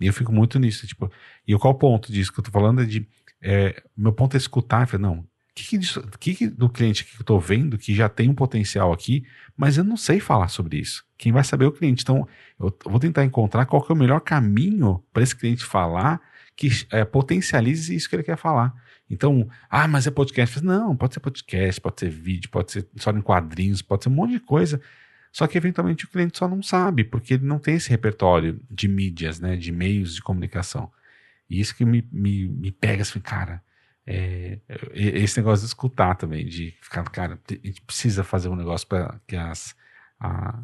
[0.01, 1.11] E eu fico muito nisso, tipo,
[1.47, 3.07] e qual o ponto disso que eu tô falando é de,
[3.43, 5.78] é, meu ponto é escutar, falei, não, o que,
[6.18, 9.24] que, que, do cliente que eu tô vendo que já tem um potencial aqui,
[9.57, 11.05] mas eu não sei falar sobre isso.
[11.18, 12.03] Quem vai saber é o cliente.
[12.03, 12.26] Então,
[12.59, 16.20] eu vou tentar encontrar qual é o melhor caminho para esse cliente falar
[16.57, 18.74] que é, potencialize isso que ele quer falar.
[19.09, 20.62] Então, ah, mas é podcast.
[20.62, 24.14] Não, pode ser podcast, pode ser vídeo, pode ser só em quadrinhos, pode ser um
[24.14, 24.80] monte de coisa.
[25.32, 28.88] Só que eventualmente o cliente só não sabe, porque ele não tem esse repertório de
[28.88, 30.90] mídias, né, de meios de comunicação.
[31.48, 33.62] E isso que me, me, me pega assim, cara,
[34.12, 34.58] é,
[34.92, 39.20] esse negócio de escutar também, de ficar, cara, a gente precisa fazer um negócio para
[39.24, 39.76] que as,
[40.18, 40.58] a,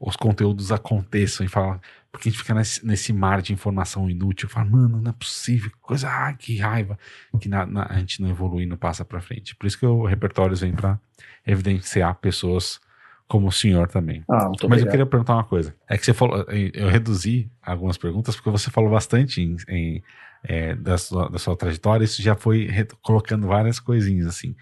[0.00, 4.48] os conteúdos aconteçam e falar, porque a gente fica nesse, nesse mar de informação inútil,
[4.48, 6.98] fala, mano, não é possível, coisa, ah, que raiva,
[7.40, 9.54] que na, na, a gente não evolui, não passa para frente.
[9.54, 10.98] Por isso que o repertório vem para
[11.46, 12.80] evidenciar pessoas
[13.28, 14.24] como o senhor também.
[14.28, 14.78] Ah, Mas obrigado.
[14.80, 15.74] eu queria perguntar uma coisa.
[15.88, 20.02] É que você falou, eu reduzi algumas perguntas porque você falou bastante em, em
[20.44, 22.68] é, da, sua, da sua trajetória, isso já foi
[23.02, 24.54] colocando várias coisinhas assim.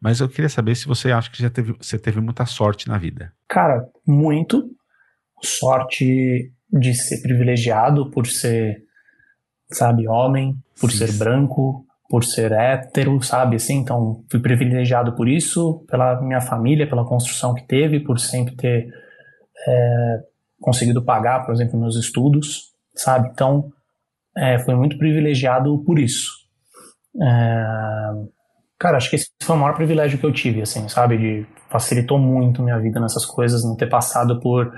[0.00, 2.98] Mas eu queria saber se você acha que já teve, você teve muita sorte na
[2.98, 3.32] vida.
[3.48, 4.70] Cara, muito.
[5.42, 8.82] Sorte de ser privilegiado por ser,
[9.72, 11.06] sabe, homem, por Sim.
[11.06, 16.88] ser branco, por ser hétero, sabe, assim, então fui privilegiado por isso, pela minha família,
[16.88, 18.88] pela construção que teve, por sempre ter
[19.66, 20.18] é,
[20.60, 23.70] conseguido pagar, por exemplo, meus estudos, sabe, então
[24.38, 26.30] é, fui muito privilegiado por isso.
[27.20, 27.64] É,
[28.78, 32.18] cara, acho que esse foi o maior privilégio que eu tive, assim, sabe, de facilitou
[32.18, 34.72] muito minha vida nessas coisas, não ter passado por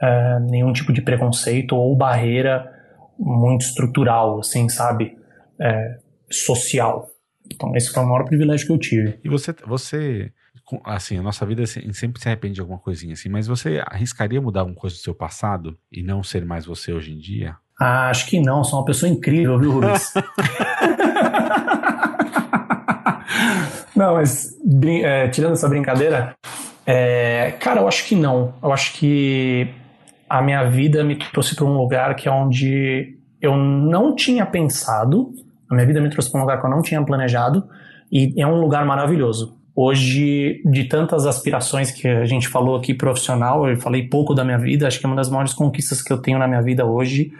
[0.00, 2.70] é, nenhum tipo de preconceito ou barreira
[3.18, 5.16] muito estrutural, assim, sabe,
[5.60, 5.98] é,
[6.30, 7.06] social.
[7.52, 9.18] Então, esse foi o maior privilégio que eu tive.
[9.22, 10.32] E você, você
[10.84, 14.60] assim, a nossa vida sempre se arrepende de alguma coisinha assim, mas você arriscaria mudar
[14.60, 17.56] alguma coisa do seu passado e não ser mais você hoje em dia?
[17.84, 20.14] Ah, acho que não, sou uma pessoa incrível, viu, Rubens?
[23.96, 24.56] não, mas
[25.02, 26.32] é, tirando essa brincadeira,
[26.86, 28.54] é, cara, eu acho que não.
[28.62, 29.68] Eu acho que
[30.30, 35.34] a minha vida me trouxe para um lugar que é onde eu não tinha pensado,
[35.68, 37.68] a minha vida me trouxe para um lugar que eu não tinha planejado
[38.12, 39.58] e é um lugar maravilhoso.
[39.74, 44.58] Hoje, de tantas aspirações que a gente falou aqui profissional, eu falei pouco da minha
[44.58, 47.32] vida, acho que uma das maiores conquistas que eu tenho na minha vida hoje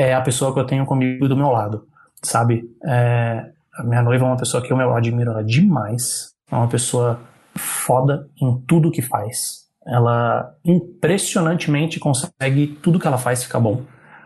[0.00, 1.84] é a pessoa que eu tenho comigo do meu lado,
[2.22, 2.64] sabe?
[2.84, 7.20] É, a minha noiva é uma pessoa que eu admiro demais, é uma pessoa
[7.56, 9.66] foda em tudo que faz.
[9.84, 13.82] Ela impressionantemente consegue tudo que ela faz ficar bom.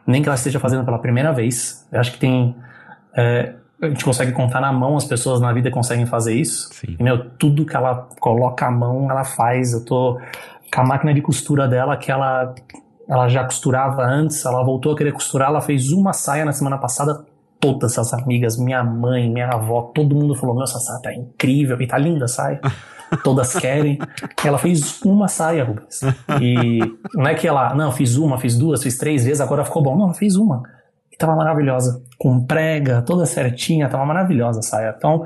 [0.07, 1.87] Nem que ela esteja fazendo pela primeira vez.
[1.91, 2.55] Eu acho que tem
[3.17, 6.69] é, a gente consegue contar na mão, as pessoas na vida conseguem fazer isso.
[6.73, 6.97] Sim.
[6.99, 9.73] E, meu, tudo que ela coloca a mão, ela faz.
[9.73, 10.21] Eu tô
[10.73, 12.55] com a máquina de costura dela que ela,
[13.13, 16.79] ela já costurava antes, ela voltou a querer costurar, ela fez uma saia na semana
[16.79, 17.25] passada.
[17.61, 21.81] Todas as amigas, minha mãe, minha avó, todo mundo falou: Meu, essa saia tá incrível
[21.81, 22.61] e tá linda a saia.
[23.23, 23.99] Todas querem.
[24.45, 26.01] Ela fez uma saia, Rubens.
[26.41, 26.81] E
[27.15, 29.95] não é que ela, não, fiz uma, fiz duas, fiz três vezes, agora ficou bom.
[29.97, 30.63] Não, ela fez uma
[31.23, 32.03] tava maravilhosa.
[32.19, 34.95] Com prega, toda certinha, tava maravilhosa a saia.
[34.97, 35.25] Então,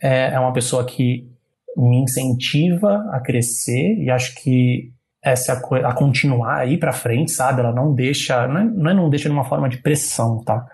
[0.00, 1.28] é, é uma pessoa que
[1.76, 4.92] me incentiva a crescer e acho que
[5.24, 7.60] essa a, continuar aí para frente, sabe?
[7.60, 10.66] Ela não deixa, não é, não é não deixa de uma forma de pressão, tá?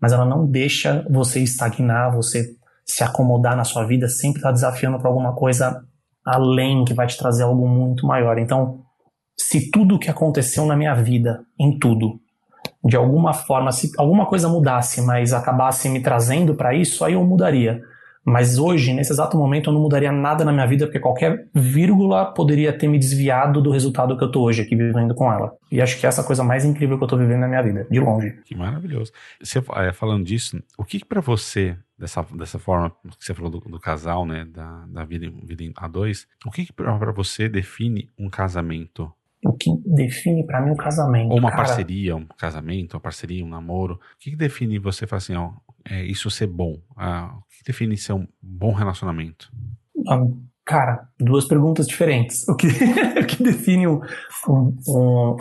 [0.00, 2.54] Mas ela não deixa você estagnar, você
[2.86, 5.84] se acomodar na sua vida, sempre tá desafiando para alguma coisa
[6.24, 8.38] além que vai te trazer algo muito maior.
[8.38, 8.80] Então,
[9.36, 12.20] se tudo que aconteceu na minha vida, em tudo,
[12.84, 17.24] de alguma forma, se alguma coisa mudasse, mas acabasse me trazendo para isso, aí eu
[17.24, 17.80] mudaria.
[18.28, 22.26] Mas hoje, nesse exato momento, eu não mudaria nada na minha vida, porque qualquer vírgula
[22.26, 25.56] poderia ter me desviado do resultado que eu tô hoje aqui vivendo com ela.
[25.72, 27.86] E acho que é essa coisa mais incrível que eu tô vivendo na minha vida,
[27.90, 28.38] de longe.
[28.44, 29.12] Que maravilhoso.
[29.42, 33.50] Você, é, falando disso, o que, que para você, dessa, dessa forma que você falou
[33.50, 37.48] do, do casal, né, da, da vida, vida a dois, o que, que para você
[37.48, 39.10] define um casamento
[39.44, 41.30] o que define para mim o casamento.
[41.30, 43.94] Ou uma cara, parceria, um casamento, uma parceria, um namoro.
[43.94, 45.52] O que, que define você falar assim, ó,
[45.90, 46.76] é, isso ser bom?
[46.96, 49.50] Ah, o que, define ser um bom relacionamento?
[49.96, 52.46] Um, cara, duas perguntas diferentes.
[52.48, 52.66] O que,
[53.20, 54.00] o que define um,
[54.48, 55.36] um,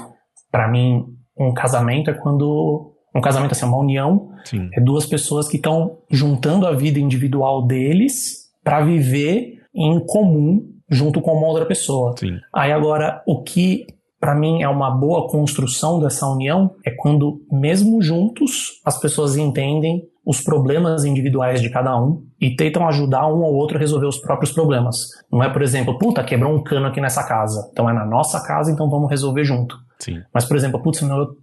[0.52, 1.06] para mim
[1.38, 4.70] um casamento é quando um casamento assim, uma união Sim.
[4.74, 11.22] é duas pessoas que estão juntando a vida individual deles para viver em comum junto
[11.22, 12.16] com uma outra pessoa.
[12.18, 12.40] Sim.
[12.54, 13.86] Aí agora, o que
[14.20, 20.04] para mim é uma boa construção dessa união é quando, mesmo juntos, as pessoas entendem
[20.28, 24.20] os problemas individuais de cada um e tentam ajudar um ou outro a resolver os
[24.20, 25.08] próprios problemas.
[25.32, 27.70] Não é, por exemplo, puta, quebrou um cano aqui nessa casa.
[27.72, 29.80] Então é na nossa casa, então vamos resolver junto.
[30.00, 30.22] Sim.
[30.34, 31.38] Mas, por exemplo, putz, meu, eu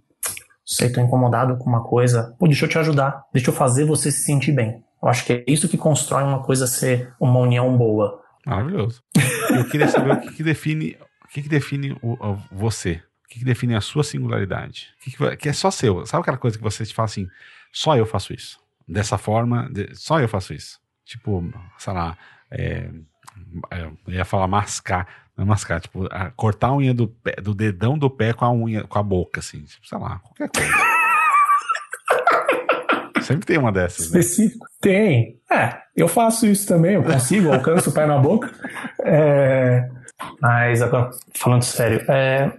[0.63, 2.35] sei, tô incomodado com uma coisa.
[2.37, 3.23] Pô, deixa eu te ajudar.
[3.33, 4.83] Deixa eu fazer você se sentir bem.
[5.01, 8.21] Eu acho que é isso que constrói uma coisa ser uma união boa.
[8.45, 9.01] Maravilhoso.
[9.49, 13.01] Eu queria saber o que, define, o que, define o, o, você.
[13.25, 14.89] O que, define a sua singularidade.
[15.01, 16.05] O que, que, que, é só seu.
[16.05, 17.27] Sabe aquela coisa que você te fala assim,
[17.73, 18.63] só eu faço isso.
[18.87, 20.79] Dessa forma, só eu faço isso.
[21.05, 21.43] Tipo,
[21.77, 22.17] sei lá,
[22.51, 22.89] é,
[23.71, 25.07] é eu ia falar mascar.
[25.35, 28.45] Não é mascar, tipo, a, cortar a unha do, pé, do dedão do pé com
[28.45, 29.63] a unha, com a boca, assim.
[29.63, 30.71] Tipo, sei lá, qualquer coisa.
[33.21, 34.11] Sempre tem uma dessas.
[34.11, 34.19] Né?
[34.19, 34.65] Específico?
[34.79, 35.39] Tem.
[35.51, 38.51] É, eu faço isso também, eu consigo, alcanço o pé na boca.
[39.03, 39.89] É,
[40.39, 42.51] mas agora, falando sério, é,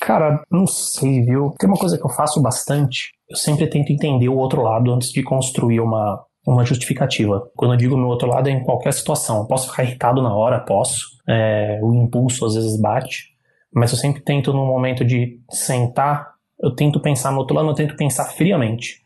[0.00, 1.54] cara, não sei, viu?
[1.58, 3.12] Tem uma coisa que eu faço bastante.
[3.30, 7.48] Eu sempre tento entender o outro lado antes de construir uma, uma justificativa.
[7.54, 9.38] Quando eu digo no outro lado é em qualquer situação.
[9.38, 11.06] Eu posso ficar irritado na hora, posso.
[11.28, 13.30] É, o impulso às vezes bate.
[13.72, 17.74] Mas eu sempre tento, no momento de sentar, eu tento pensar no outro lado, eu
[17.74, 19.00] tento pensar friamente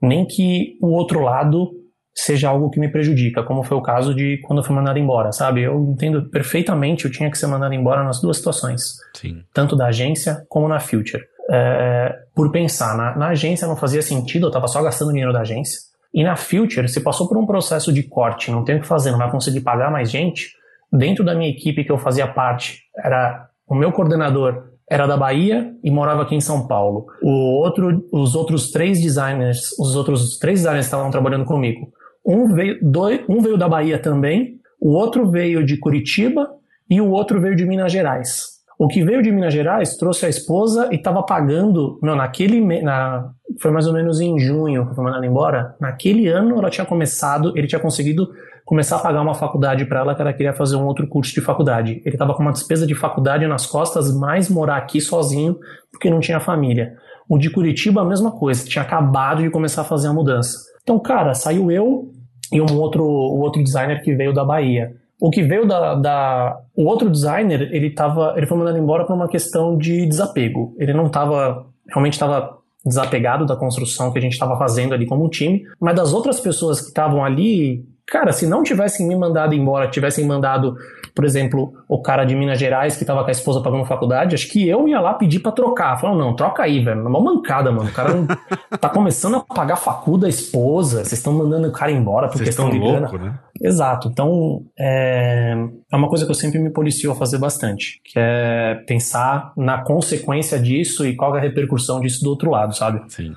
[0.00, 1.72] nem que o outro lado
[2.14, 5.30] seja algo que me prejudica, como foi o caso de quando eu fui mandado embora,
[5.30, 5.62] sabe?
[5.62, 8.82] Eu entendo perfeitamente, eu tinha que ser mandado embora nas duas situações,
[9.14, 9.42] Sim.
[9.54, 11.22] tanto da agência como na Future.
[11.50, 15.40] É, por pensar, na, na, agência não fazia sentido, eu estava só gastando dinheiro da
[15.40, 15.80] agência,
[16.12, 19.10] e na Future, se passou por um processo de corte, não tem o que fazer,
[19.10, 20.52] não vai conseguir pagar mais gente,
[20.92, 25.74] dentro da minha equipe que eu fazia parte, era o meu coordenador era da Bahia
[25.84, 27.06] e morava aqui em São Paulo.
[27.22, 31.92] O outro, os outros três designers, os outros três designers estavam trabalhando comigo.
[32.24, 36.48] Um veio, dois, um veio da Bahia também, o outro veio de Curitiba
[36.88, 38.57] e o outro veio de Minas Gerais.
[38.78, 43.28] O que veio de Minas Gerais trouxe a esposa e estava pagando, não, naquele, na,
[43.60, 45.74] foi mais ou menos em junho que foi mandado embora.
[45.80, 48.28] Naquele ano ela tinha começado, ele tinha conseguido
[48.64, 51.40] começar a pagar uma faculdade para ela que ela queria fazer um outro curso de
[51.40, 52.00] faculdade.
[52.04, 55.58] Ele estava com uma despesa de faculdade nas costas, mais morar aqui sozinho
[55.90, 56.94] porque não tinha família.
[57.28, 60.56] O de Curitiba, a mesma coisa, tinha acabado de começar a fazer a mudança.
[60.82, 62.12] Então, cara, saiu eu
[62.52, 64.94] e um outro, um outro designer que veio da Bahia.
[65.20, 69.14] O que veio da, da o outro designer, ele tava, ele foi mandado embora por
[69.14, 70.74] uma questão de desapego.
[70.78, 75.28] Ele não estava realmente estava desapegado da construção que a gente estava fazendo ali como
[75.28, 79.90] time, mas das outras pessoas que estavam ali, Cara, se não tivessem me mandado embora,
[79.90, 80.74] tivessem mandado,
[81.18, 84.48] por exemplo, o cara de Minas Gerais que tava com a esposa pagando faculdade, acho
[84.48, 86.00] que eu ia lá pedir pra trocar.
[86.00, 87.04] Falando, não, troca aí, velho.
[87.04, 87.90] Uma mancada, mano.
[87.90, 88.24] O cara não,
[88.78, 92.50] tá começando a pagar facu da esposa, vocês estão mandando o cara embora por vocês
[92.50, 93.30] questão de louco, grana.
[93.32, 93.38] Né?
[93.60, 94.06] Exato.
[94.06, 95.56] Então, é,
[95.92, 99.82] é uma coisa que eu sempre me policio a fazer bastante, que é pensar na
[99.82, 103.02] consequência disso e qual é a repercussão disso do outro lado, sabe?
[103.08, 103.34] Sim.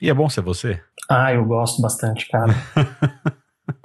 [0.00, 0.80] E é bom ser você?
[1.10, 2.54] Ah, eu gosto bastante, cara.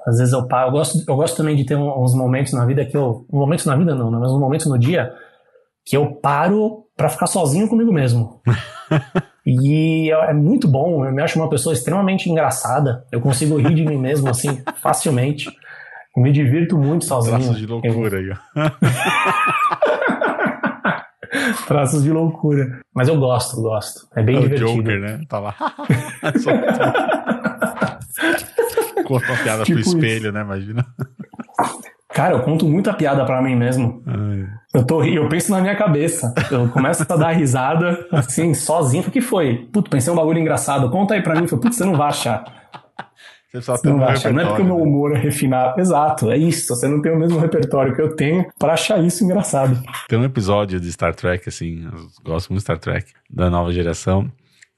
[0.07, 2.85] Às vezes eu paro, eu gosto, eu gosto também de ter uns momentos na vida
[2.85, 3.25] que eu.
[3.31, 4.17] Momentos na vida não, né?
[4.19, 5.13] mas uns momentos no dia
[5.85, 8.41] que eu paro para ficar sozinho comigo mesmo.
[9.45, 13.05] e é, é muito bom, eu me acho uma pessoa extremamente engraçada.
[13.11, 15.49] Eu consigo rir de mim mesmo, assim, facilmente.
[16.17, 17.37] me divirto muito sozinho.
[17.37, 18.35] Traços de loucura aí, ó.
[21.67, 22.79] Traços de loucura.
[22.93, 24.07] Mas eu gosto, gosto.
[24.15, 24.71] É bem é divertido.
[24.71, 25.21] O Joker, né?
[25.27, 25.55] Tá lá.
[29.05, 30.31] Conta uma piada tipo pro espelho, isso.
[30.31, 30.41] né?
[30.41, 30.85] Imagina.
[32.13, 34.01] Cara, eu conto muita piada para mim mesmo.
[34.07, 34.47] Ai.
[34.73, 36.33] Eu, tô, eu penso na minha cabeça.
[36.49, 39.03] Eu começo a dar risada, assim, sozinho.
[39.05, 39.67] O que foi?
[39.71, 40.89] Putz, pensei um bagulho engraçado.
[40.89, 41.45] Conta aí pra mim.
[41.45, 42.45] Putz, você não vai achar.
[43.55, 44.33] Você só você não vai achar.
[44.33, 45.79] Não é porque o meu humor é refinado.
[45.79, 46.75] Exato, é isso.
[46.75, 49.81] Você não tem o mesmo repertório que eu tenho para achar isso engraçado.
[50.09, 53.71] Tem um episódio de Star Trek, assim, eu gosto muito de Star Trek, da nova
[53.71, 54.29] geração,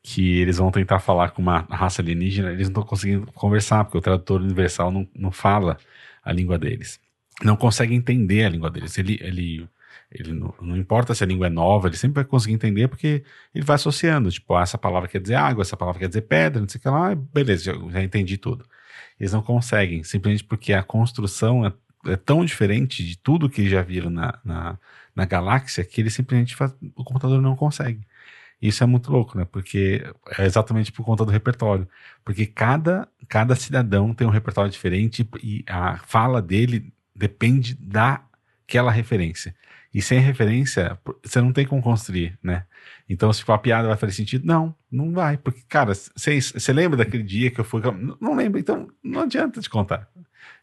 [0.04, 3.98] que eles vão tentar falar com uma raça alienígena, eles não estão conseguindo conversar, porque
[3.98, 5.78] o tradutor universal não, não fala
[6.24, 7.00] a língua deles.
[7.44, 8.98] Não consegue entender a língua deles.
[8.98, 9.68] Ele, ele,
[10.12, 13.24] ele não, não, importa se a língua é nova, ele sempre vai conseguir entender porque
[13.54, 14.32] ele vai associando.
[14.32, 16.82] Tipo, ah, essa palavra quer dizer água, essa palavra quer dizer pedra, não sei o
[16.82, 18.66] que lá, beleza, já, já entendi tudo.
[19.20, 21.74] Eles não conseguem, simplesmente porque a construção é,
[22.08, 24.80] é tão diferente de tudo que já viram na, na,
[25.16, 28.02] na galáxia que ele simplesmente faz, o computador não consegue.
[28.62, 29.46] Isso é muito louco, né?
[29.46, 30.04] Porque
[30.38, 31.88] é exatamente por conta do repertório.
[32.26, 39.56] Porque cada, cada cidadão tem um repertório diferente e a fala dele depende daquela referência.
[39.98, 40.96] E sem referência,
[41.26, 42.66] você não tem como construir, né?
[43.10, 44.46] Então, se for a piada vai fazer sentido?
[44.46, 45.38] Não, não vai.
[45.38, 47.82] Porque, cara, você lembra daquele dia que eu fui.
[47.82, 50.08] Não, não lembro, então não adianta te contar.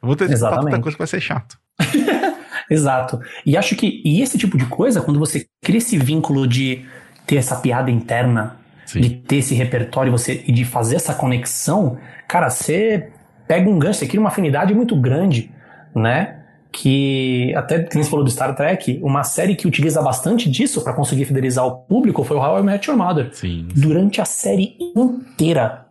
[0.01, 1.59] Eu vou ter que contar tanta coisa que vai ser chato.
[2.71, 3.21] Exato.
[3.45, 6.87] E acho que e esse tipo de coisa, quando você cria esse vínculo de
[7.27, 8.57] ter essa piada interna,
[8.87, 9.01] Sim.
[9.01, 13.11] de ter esse repertório você, e de fazer essa conexão, cara, você
[13.49, 15.51] pega um gancho, você cria uma afinidade muito grande,
[15.93, 16.44] né?
[16.77, 20.93] Que até que você falou do Star Trek, uma série que utiliza bastante disso para
[20.93, 23.31] conseguir fidelizar o público foi o How I Met Your Mother.
[23.33, 23.69] Sim.
[23.77, 25.87] Durante a série inteira,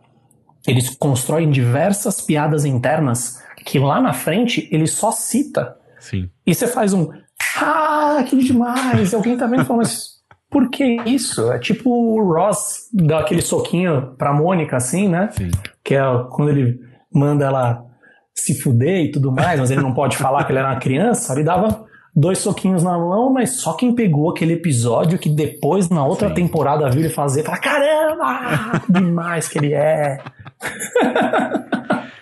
[0.66, 5.74] eles constroem diversas piadas internas que lá na frente ele só cita.
[5.98, 6.28] Sim.
[6.46, 7.08] E você faz um
[7.56, 9.14] ah, que demais!
[9.14, 10.14] Alguém tá vendo falando, mas
[10.50, 11.50] por que isso?
[11.50, 15.30] É tipo o Ross dá aquele soquinho pra Mônica, assim, né?
[15.32, 15.50] Sim.
[15.82, 16.78] Que é quando ele
[17.10, 17.86] manda ela
[18.34, 21.32] se fuder e tudo mais, mas ele não pode falar que ele era uma criança,
[21.32, 26.04] ele dava dois soquinhos na mão, mas só quem pegou aquele episódio que depois, na
[26.04, 26.34] outra Sim.
[26.34, 30.22] temporada, viu ele fazer, fala, caramba, demais que ele é.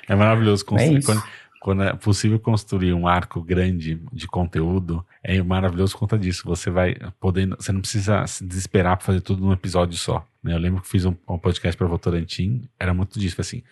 [0.09, 0.99] É maravilhoso construir.
[0.99, 1.23] É quando,
[1.61, 6.43] quando, é possível construir um arco grande de conteúdo, é maravilhoso por conta disso.
[6.45, 10.27] Você vai poder, você não precisa se desesperar para fazer tudo num episódio só.
[10.43, 10.55] Né?
[10.55, 13.63] Eu lembro que fiz um, um podcast para Votorantim, era muito disso, assim.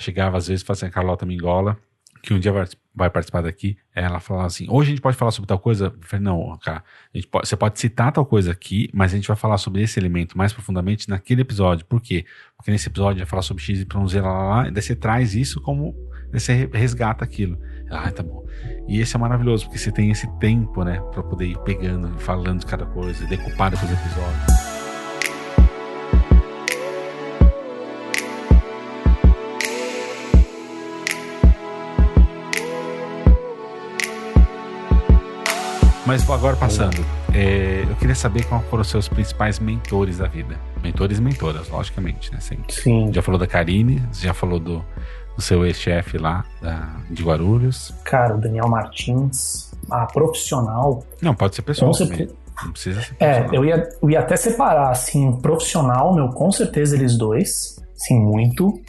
[0.00, 1.76] Chegava às vezes, fazia a Carlota Mingola,
[2.22, 5.30] que um dia vai, vai participar daqui, ela falava assim: hoje a gente pode falar
[5.30, 5.86] sobre tal coisa?
[5.86, 6.82] Eu falei, não, cara,
[7.30, 10.38] pode, você pode citar tal coisa aqui, mas a gente vai falar sobre esse elemento
[10.38, 11.84] mais profundamente naquele episódio.
[11.84, 12.24] Por quê?
[12.56, 14.96] Porque nesse episódio vai falar sobre X, Y, Z, lá, lá, lá, e daí você
[14.96, 15.94] traz isso como.
[16.32, 17.58] você resgata aquilo.
[17.90, 18.46] Ah, tá bom.
[18.88, 22.60] E esse é maravilhoso, porque você tem esse tempo, né, pra poder ir pegando, falando
[22.60, 24.59] de cada coisa, decupar depois episódios.
[36.10, 40.56] Mas agora passando, é, eu queria saber qual foram os seus principais mentores da vida.
[40.82, 42.40] Mentores e mentoras, logicamente, né?
[42.40, 42.74] Sempre.
[42.74, 43.12] Sim.
[43.12, 44.84] Já falou da Karine, já falou do,
[45.36, 47.94] do seu ex-chefe lá da, de Guarulhos.
[48.02, 51.04] Cara, o Daniel Martins, a profissional.
[51.22, 51.92] Não, pode ser pessoal.
[52.64, 56.96] Não precisa ser É, eu ia, eu ia até separar, assim, profissional, meu, com certeza
[56.96, 57.80] eles dois.
[57.94, 58.82] Sim, muito.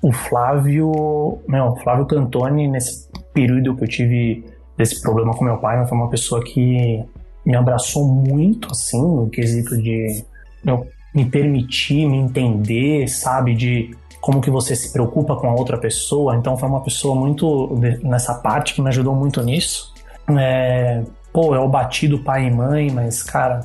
[0.00, 1.40] O Flávio.
[1.48, 4.44] Meu, o Flávio Cantoni, nesse período que eu tive
[4.80, 7.04] desse problema com meu pai, mas foi uma pessoa que
[7.44, 10.24] me abraçou muito, assim, no quesito de
[10.64, 15.76] meu, me permitir, me entender, sabe, de como que você se preocupa com a outra
[15.76, 16.34] pessoa.
[16.34, 19.92] Então foi uma pessoa muito nessa parte que me ajudou muito nisso.
[20.38, 23.60] É, pô, eu bati do pai e mãe, mas cara,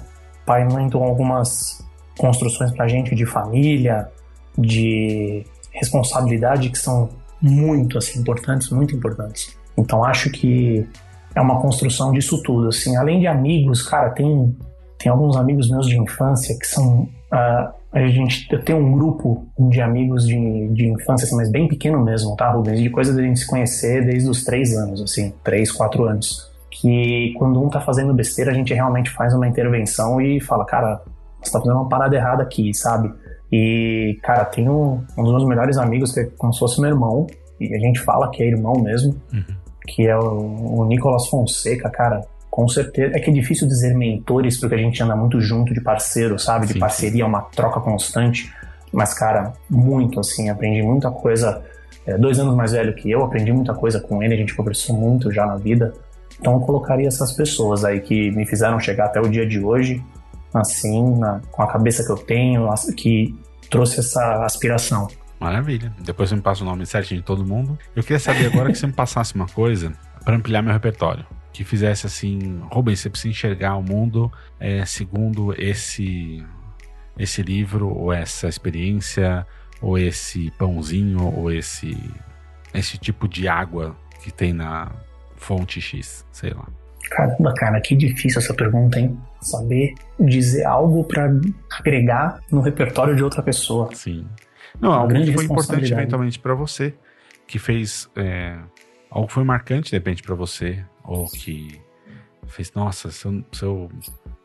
[0.46, 1.82] pai e mãe dão algumas
[2.18, 4.10] construções pra gente de família,
[4.58, 7.10] de responsabilidade que são
[7.42, 9.56] muito assim importantes, muito importantes.
[9.78, 10.88] Então acho que
[11.36, 12.96] é uma construção disso tudo, assim.
[12.96, 14.56] Além de amigos, cara, tem,
[14.98, 17.04] tem alguns amigos meus de infância que são...
[17.32, 22.04] Uh, a gente tem um grupo de amigos de, de infância, assim, mas bem pequeno
[22.04, 22.82] mesmo, tá, Rubens?
[22.82, 26.52] De coisa da gente se conhecer desde os três anos, assim, três, quatro anos.
[26.70, 31.02] Que quando um tá fazendo besteira, a gente realmente faz uma intervenção e fala, cara,
[31.42, 33.14] você tá fazendo uma parada errada aqui, sabe?
[33.50, 36.90] E, cara, tem um, um dos meus melhores amigos que é como se fosse meu
[36.90, 37.28] irmão,
[37.62, 39.16] e a gente fala que é irmão mesmo.
[39.34, 43.16] Uhum que é o, o Nicolas Fonseca, cara, com certeza.
[43.16, 46.66] É que é difícil dizer mentores, porque a gente anda muito junto de parceiro, sabe?
[46.68, 47.30] De sim, parceria, sim.
[47.30, 48.52] uma troca constante.
[48.92, 51.62] Mas, cara, muito assim, aprendi muita coisa.
[52.06, 54.96] É, dois anos mais velho que eu, aprendi muita coisa com ele, a gente conversou
[54.96, 55.94] muito já na vida.
[56.40, 60.02] Então eu colocaria essas pessoas aí que me fizeram chegar até o dia de hoje,
[60.54, 63.36] assim, na, com a cabeça que eu tenho, que
[63.70, 65.08] trouxe essa aspiração.
[65.40, 65.94] Maravilha.
[66.00, 67.78] Depois você me passa o nome certinho de todo mundo.
[67.96, 71.26] Eu queria saber agora que você me passasse uma coisa para ampliar meu repertório.
[71.52, 76.44] Que fizesse assim, Rubens, você precisa enxergar o mundo é, segundo esse,
[77.18, 79.46] esse livro, ou essa experiência,
[79.82, 81.98] ou esse pãozinho, ou esse,
[82.74, 84.92] esse tipo de água que tem na
[85.36, 86.68] fonte X, sei lá.
[87.10, 89.18] Caramba, cara, que difícil essa pergunta, hein?
[89.40, 91.30] Saber dizer algo para
[91.80, 93.90] agregar no repertório de outra pessoa.
[93.94, 94.28] Sim.
[94.80, 96.94] Não, algo que foi importante eventualmente para você,
[97.48, 98.58] que fez é,
[99.10, 101.82] algo que foi marcante de repente para você, ou que
[102.48, 103.90] fez, nossa, seu, seu,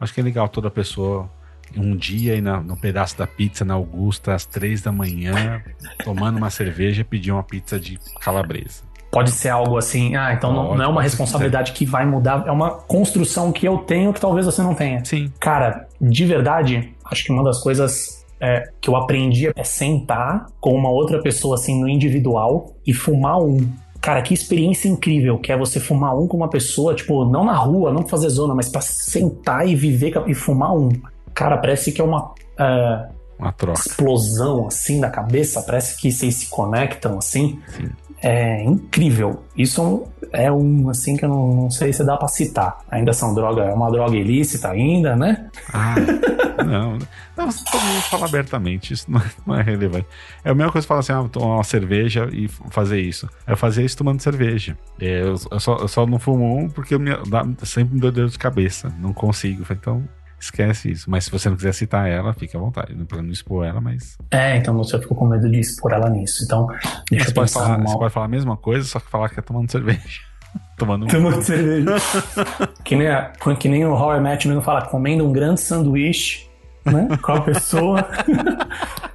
[0.00, 1.30] acho que é legal toda pessoa
[1.76, 5.62] um dia aí no pedaço da pizza na Augusta às três da manhã,
[6.04, 8.82] tomando uma cerveja, pedir uma pizza de calabresa.
[9.10, 12.50] Pode ser algo assim, ah, então não, não, é uma responsabilidade que vai mudar, é
[12.50, 15.04] uma construção que eu tenho que talvez você não tenha.
[15.04, 15.32] Sim.
[15.40, 20.74] Cara, de verdade, acho que uma das coisas é, que eu aprendi é sentar com
[20.74, 23.58] uma outra pessoa assim no individual e fumar um.
[24.00, 27.54] Cara, que experiência incrível que é você fumar um com uma pessoa, tipo, não na
[27.54, 30.88] rua, não fazer zona, mas pra sentar e viver e fumar um.
[31.34, 32.30] Cara, parece que é uma.
[32.30, 33.78] Uh, uma troca.
[33.78, 37.58] explosão assim da cabeça, parece que vocês se conectam assim.
[37.68, 37.90] Sim.
[38.22, 39.44] É incrível.
[39.56, 42.78] Isso é um assim que eu não, não sei se dá para citar.
[42.90, 45.48] Ainda são droga, é uma droga ilícita ainda, né?
[45.72, 45.94] Ah,
[46.64, 46.98] não.
[47.36, 50.06] Não, todo mundo fala abertamente, isso não é, não é, relevante.
[50.44, 53.28] É a mesma coisa falar assim, ah, tomar uma cerveja e fazer isso.
[53.46, 54.76] Eu fazia isso tomando cerveja.
[55.00, 58.00] É, eu, eu, só, eu só não fumo um porque eu me, dá, sempre me
[58.00, 58.92] deu dor de cabeça.
[58.98, 59.64] Não consigo.
[59.70, 60.06] Então,
[60.40, 61.10] esquece isso.
[61.10, 62.94] Mas se você não quiser citar ela, fique à vontade.
[62.94, 64.16] Não para não expor ela, mas.
[64.30, 66.42] É, então você ficou com medo de expor ela nisso.
[66.44, 66.66] Então,
[67.10, 69.38] deixa você eu pode falar, Você pode falar a mesma coisa, só que falar que
[69.38, 70.20] é tomando cerveja.
[70.78, 71.96] tomando Tomando cerveja.
[72.82, 76.48] que, nem a, que nem o Howard Match mesmo fala, comendo um grande sanduíche,
[76.84, 77.08] né?
[77.22, 78.08] Com a pessoa.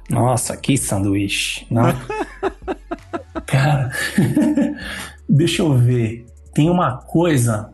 [0.08, 1.66] Nossa, que sanduíche.
[1.70, 1.92] Não.
[3.46, 3.90] Cara,
[5.28, 6.24] deixa eu ver.
[6.54, 7.70] Tem uma coisa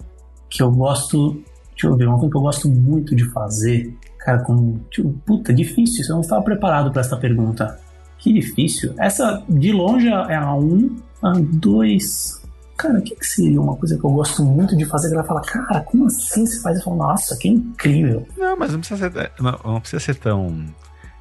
[0.49, 1.43] que eu gosto
[1.83, 3.93] Deixa eu ver, uma coisa que eu gosto muito de fazer.
[4.19, 4.79] Cara, com.
[4.89, 6.05] Tipo, puta, difícil.
[6.09, 7.77] Eu não estava preparado para essa pergunta.
[8.19, 8.95] Que difícil.
[8.99, 12.43] Essa, de longe, é a 1, um, a 2.
[12.77, 15.13] Cara, o que, que, seria uma coisa que eu gosto muito de fazer?
[15.13, 16.79] Ela fala, cara, como assim você faz?
[16.79, 18.27] Eu falo, nossa, que incrível.
[18.39, 20.65] Não, mas não precisa ser, não, não precisa ser tão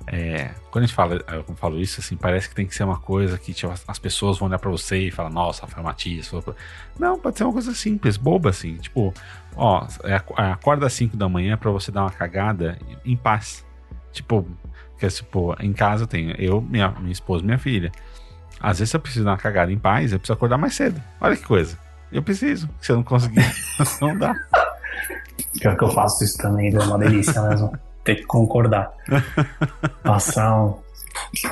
[0.07, 2.99] é, quando a gente fala, eu falo isso, assim, parece que tem que ser uma
[2.99, 6.31] coisa que tipo, as pessoas vão olhar pra você e falar, nossa, Rafael Matias.
[6.99, 8.75] Não, pode ser uma coisa simples, boba, assim.
[8.77, 9.13] Tipo,
[9.55, 13.65] ó, é, é, acorda às 5 da manhã para você dar uma cagada em paz.
[14.11, 14.45] Tipo,
[14.97, 17.91] que tipo, em casa eu tenho eu, minha, minha esposa minha filha.
[18.59, 21.01] Às vezes eu preciso dar uma cagada em paz, eu preciso acordar mais cedo.
[21.19, 21.77] Olha que coisa.
[22.11, 22.69] Eu preciso.
[22.79, 23.45] Se eu não conseguir,
[24.01, 24.35] não dá.
[25.59, 27.71] Pior que eu faço isso também, é uma delícia mesmo
[28.03, 28.93] ter que concordar.
[30.03, 30.75] Passar um,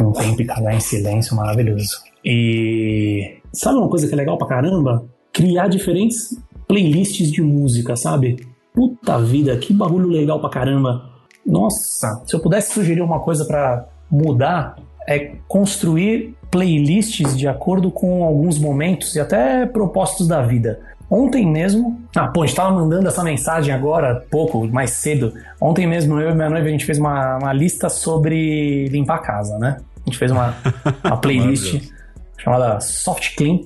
[0.01, 1.97] um tempo e cagar em silêncio maravilhoso.
[2.23, 5.05] E sabe uma coisa que é legal pra caramba?
[5.31, 6.37] Criar diferentes
[6.67, 8.45] playlists de música, sabe?
[8.73, 11.09] Puta vida, que bagulho legal pra caramba.
[11.45, 14.75] Nossa, se eu pudesse sugerir uma coisa para mudar,
[15.07, 20.81] é construir playlists de acordo com alguns momentos e até propósitos da vida.
[21.09, 25.33] Ontem mesmo, ah, pô, a gente tava mandando essa mensagem agora, pouco, mais cedo.
[25.59, 29.19] Ontem mesmo, eu e minha noiva, a gente fez uma, uma lista sobre limpar a
[29.19, 29.77] casa, né?
[29.97, 30.55] A gente fez uma,
[31.03, 31.89] uma playlist
[32.37, 33.59] chamada Soft Clean,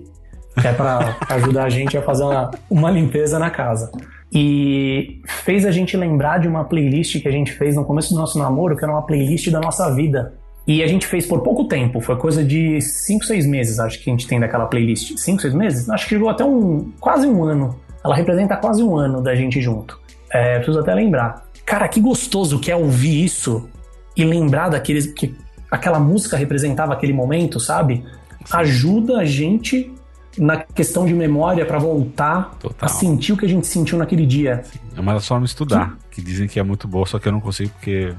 [0.60, 3.92] que é para ajudar a gente a fazer uma, uma limpeza na casa.
[4.32, 8.20] E fez a gente lembrar de uma playlist que a gente fez no começo do
[8.20, 10.34] nosso namoro, que era uma playlist da nossa vida.
[10.66, 14.10] E a gente fez por pouco tempo, foi coisa de 5, 6 meses, acho que
[14.10, 15.18] a gente tem daquela playlist.
[15.18, 15.90] 5, 6 meses?
[15.90, 17.80] Acho que chegou até um quase um ano.
[18.04, 20.00] Ela representa quase um ano da gente junto.
[20.32, 21.46] É, preciso até lembrar.
[21.66, 23.70] Cara, que gostoso que é ouvir isso
[24.16, 25.08] e lembrar daqueles.
[25.08, 25.36] que
[25.70, 28.04] aquela música representava aquele momento, sabe?
[28.52, 29.92] Ajuda a gente
[30.38, 32.78] na questão de memória para voltar Total.
[32.82, 34.64] a sentir o que a gente sentiu naquele dia.
[34.96, 36.22] É uma forma de estudar, que...
[36.22, 38.14] que dizem que é muito boa, só que eu não consigo porque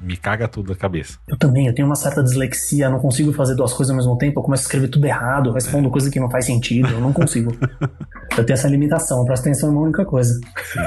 [0.00, 1.18] me caga tudo da cabeça.
[1.28, 4.40] Eu também, eu tenho uma certa dislexia, não consigo fazer duas coisas ao mesmo tempo,
[4.40, 5.90] eu começo a escrever tudo errado, respondo é.
[5.90, 7.52] coisa que não faz sentido, eu não consigo.
[8.36, 10.38] eu tenho essa limitação, presta atenção em uma única coisa.
[10.64, 10.80] Sim.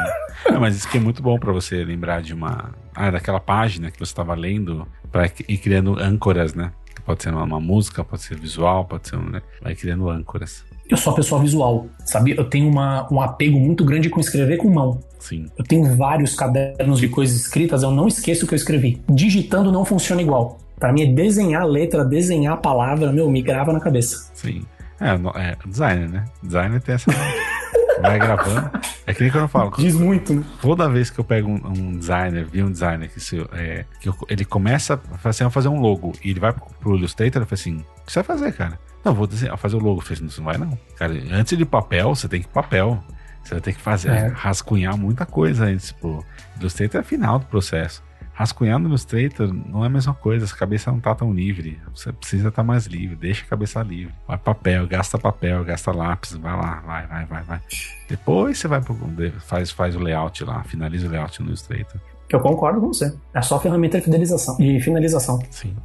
[0.48, 2.72] É, mas isso que é muito bom para você lembrar de uma.
[2.96, 6.72] Ah, daquela página que você estava lendo, para ir criando âncoras, né?
[7.06, 9.18] Pode ser uma, uma, música, pode ser visual, pode ser.
[9.18, 9.42] Né?
[9.62, 12.36] Vai criando âncoras eu sou uma pessoa visual, sabe?
[12.38, 15.00] Eu tenho uma, um apego muito grande com escrever com mão.
[15.24, 15.46] Sim.
[15.58, 19.02] Eu tenho vários cadernos de coisas escritas, eu não esqueço o que eu escrevi.
[19.10, 20.60] Digitando não funciona igual.
[20.78, 24.30] Para mim é desenhar a letra, desenhar a palavra, meu, me grava na cabeça.
[24.34, 24.66] Sim.
[25.00, 26.26] É, é designer, né?
[26.44, 27.10] Designer tem essa.
[28.02, 28.70] Vai gravando.
[29.08, 29.72] É que nem quando eu falo.
[29.78, 30.44] Diz muito, né?
[30.62, 34.10] Toda vez que eu pego um, um designer, vi um designer que, se, é, que
[34.10, 37.46] eu, ele começa assim, a fazer um logo e ele vai pro, pro Illustrator, eu
[37.46, 38.78] falo assim: o que você vai fazer, cara?
[39.06, 40.02] Não, vou desenhar, fazer o logo.
[40.02, 40.78] Eu falei, não vai não.
[40.98, 43.02] Cara, antes de papel, você tem que papel.
[43.44, 44.28] Você vai ter que fazer, é.
[44.28, 45.88] rascunhar muita coisa antes.
[45.88, 46.26] Tipo,
[46.60, 48.02] Illustrator é final do processo.
[48.34, 51.80] Rascunhar no Illustrator não é a mesma coisa, a cabeça não tá tão livre.
[51.94, 54.14] Você precisa estar tá mais livre, deixa a cabeça livre.
[54.28, 57.62] Vai papel, gasta papel, gasta lápis, vai lá, vai, vai, vai, vai.
[58.10, 58.98] Depois você vai pro,
[59.42, 62.02] faz, faz o layout lá, finaliza o layout no Illustrator.
[62.28, 63.14] Eu concordo com você.
[63.36, 65.40] É só ferramenta de fidelização, de finalização.
[65.52, 65.76] Sim.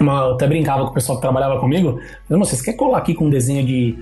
[0.00, 2.00] Uma, eu até brincava com o pessoal que trabalhava comigo.
[2.28, 3.98] Não, vocês querem colar aqui com um desenho de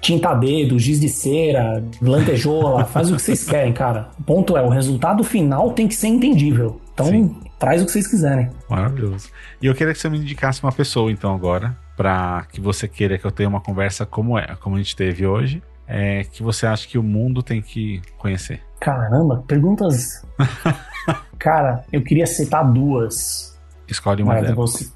[0.00, 4.10] tinta dedo, giz de cera, lantejola, faz o que vocês querem, cara.
[4.18, 6.80] O ponto é, o resultado final tem que ser entendível.
[6.92, 7.36] Então, Sim.
[7.58, 8.50] traz o que vocês quiserem.
[8.68, 9.28] Maravilhoso.
[9.60, 13.18] E eu queria que você me indicasse uma pessoa, então, agora, para que você queira
[13.18, 16.66] que eu tenha uma conversa como é, como a gente teve hoje, é, que você
[16.66, 18.62] acha que o mundo tem que conhecer.
[18.80, 20.24] Caramba, perguntas.
[21.38, 23.58] cara, eu queria citar duas.
[23.88, 24.54] Escolhe uma delas.
[24.54, 24.90] Você...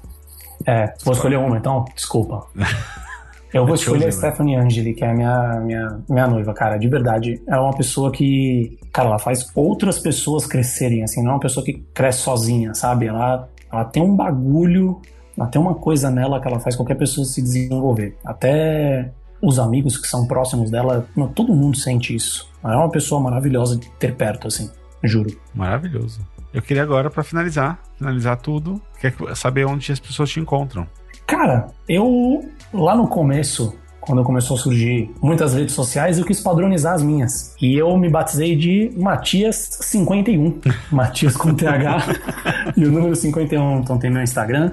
[0.65, 1.85] É, vou escolher uma então?
[1.95, 2.47] Desculpa.
[3.53, 6.77] Eu vou escolher a Stephanie Angeli, que é a minha, minha, minha noiva, cara.
[6.77, 7.41] De verdade.
[7.47, 11.21] Ela é uma pessoa que, cara, ela faz outras pessoas crescerem, assim.
[11.21, 13.07] Não é uma pessoa que cresce sozinha, sabe?
[13.07, 15.01] Ela ela tem um bagulho,
[15.37, 18.17] ela tem uma coisa nela que ela faz qualquer pessoa se desenvolver.
[18.25, 19.11] Até
[19.41, 22.51] os amigos que são próximos dela, todo mundo sente isso.
[22.63, 24.69] Ela é uma pessoa maravilhosa de ter perto, assim,
[25.03, 25.31] juro.
[25.55, 26.19] Maravilhoso.
[26.53, 30.85] Eu queria agora, para finalizar, finalizar tudo, quer saber onde as pessoas te encontram.
[31.25, 32.43] Cara, eu
[32.73, 37.55] lá no começo quando começou a surgir muitas redes sociais, eu quis padronizar as minhas.
[37.61, 40.73] E eu me batizei de Matias51.
[40.91, 43.79] Matias com TH e o número 51.
[43.79, 44.71] Então tem meu Instagram,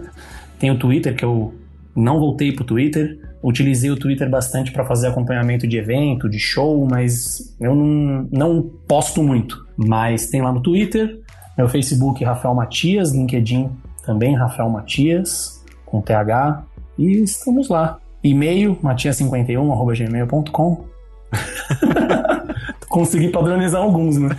[0.58, 1.54] tem o Twitter, que eu
[1.94, 3.20] não voltei pro Twitter.
[3.42, 8.62] Utilizei o Twitter bastante para fazer acompanhamento de evento, de show, mas eu não, não
[8.88, 9.64] posto muito.
[9.76, 11.20] Mas tem lá no Twitter,
[11.56, 13.70] meu Facebook Rafael Matias, LinkedIn
[14.04, 16.64] também Rafael Matias, com TH,
[16.98, 17.98] e estamos lá.
[18.22, 20.84] E-mail, matias51.gmail.com.
[22.88, 24.30] Consegui padronizar alguns, né?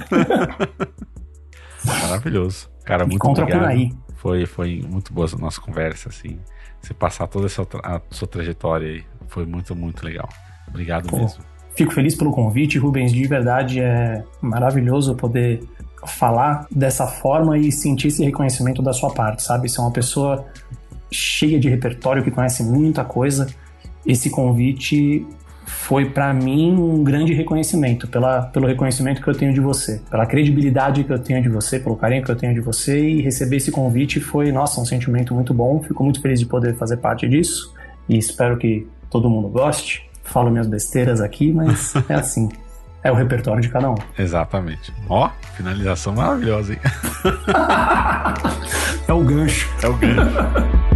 [1.86, 2.69] Maravilhoso.
[2.84, 3.64] Cara, muito Encontra obrigado.
[3.64, 3.94] por aí.
[4.15, 6.40] Foi, foi muito boa a nossa conversa, assim.
[6.81, 9.03] Você passar toda essa a sua trajetória aí.
[9.27, 10.27] Foi muito, muito legal.
[10.68, 11.44] Obrigado Pô, mesmo.
[11.76, 13.14] Fico feliz pelo convite, Rubens.
[13.14, 15.61] De verdade, é maravilhoso poder
[16.06, 19.69] falar dessa forma e sentir esse reconhecimento da sua parte, sabe?
[19.69, 20.45] Você é uma pessoa
[21.11, 23.48] cheia de repertório, que conhece muita coisa
[24.06, 25.26] esse convite
[25.65, 30.26] foi para mim um grande reconhecimento, pela, pelo reconhecimento que eu tenho de você, pela
[30.26, 33.57] credibilidade que eu tenho de você, pelo carinho que eu tenho de você e receber
[33.57, 35.80] esse convite foi, nossa, um sentimento muito bom.
[35.84, 37.72] Fico muito feliz de poder fazer parte disso
[38.07, 40.10] e espero que todo mundo goste.
[40.23, 42.49] Falo minhas besteiras aqui, mas é assim.
[43.03, 43.95] É o repertório de cada um.
[44.18, 44.91] Exatamente.
[45.07, 46.80] Ó, finalização maravilhosa, hein?
[49.07, 49.69] é o gancho.
[49.81, 50.80] É o gancho.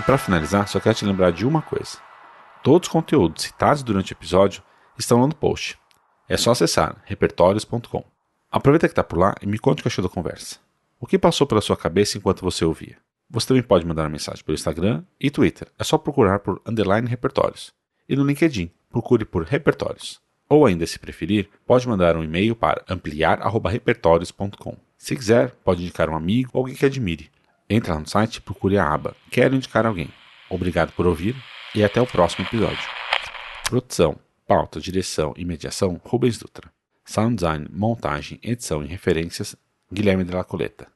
[0.00, 1.98] E para finalizar, só quero te lembrar de uma coisa.
[2.62, 4.62] Todos os conteúdos citados durante o episódio
[4.98, 5.78] estão lá no post.
[6.26, 8.02] É só acessar repertórios.com.
[8.50, 10.58] Aproveita que está por lá e me conte o que achou da conversa.
[10.98, 12.96] O que passou pela sua cabeça enquanto você ouvia?
[13.28, 15.68] Você também pode mandar uma mensagem pelo Instagram e Twitter.
[15.78, 17.74] É só procurar por underline repertórios.
[18.08, 20.18] E no LinkedIn, procure por repertórios.
[20.48, 24.78] Ou ainda, se preferir, pode mandar um e-mail para ampliar.repertórios.com.
[24.96, 27.30] Se quiser, pode indicar um amigo ou alguém que admire.
[27.72, 30.08] Entra no site e procure a aba Quero indicar alguém.
[30.50, 31.36] Obrigado por ouvir
[31.72, 32.90] e até o próximo episódio.
[33.62, 36.68] Produção, pauta, direção e mediação Rubens Dutra.
[37.04, 39.54] Sound design, montagem, edição e referências
[39.92, 40.88] Guilherme de la Coleta.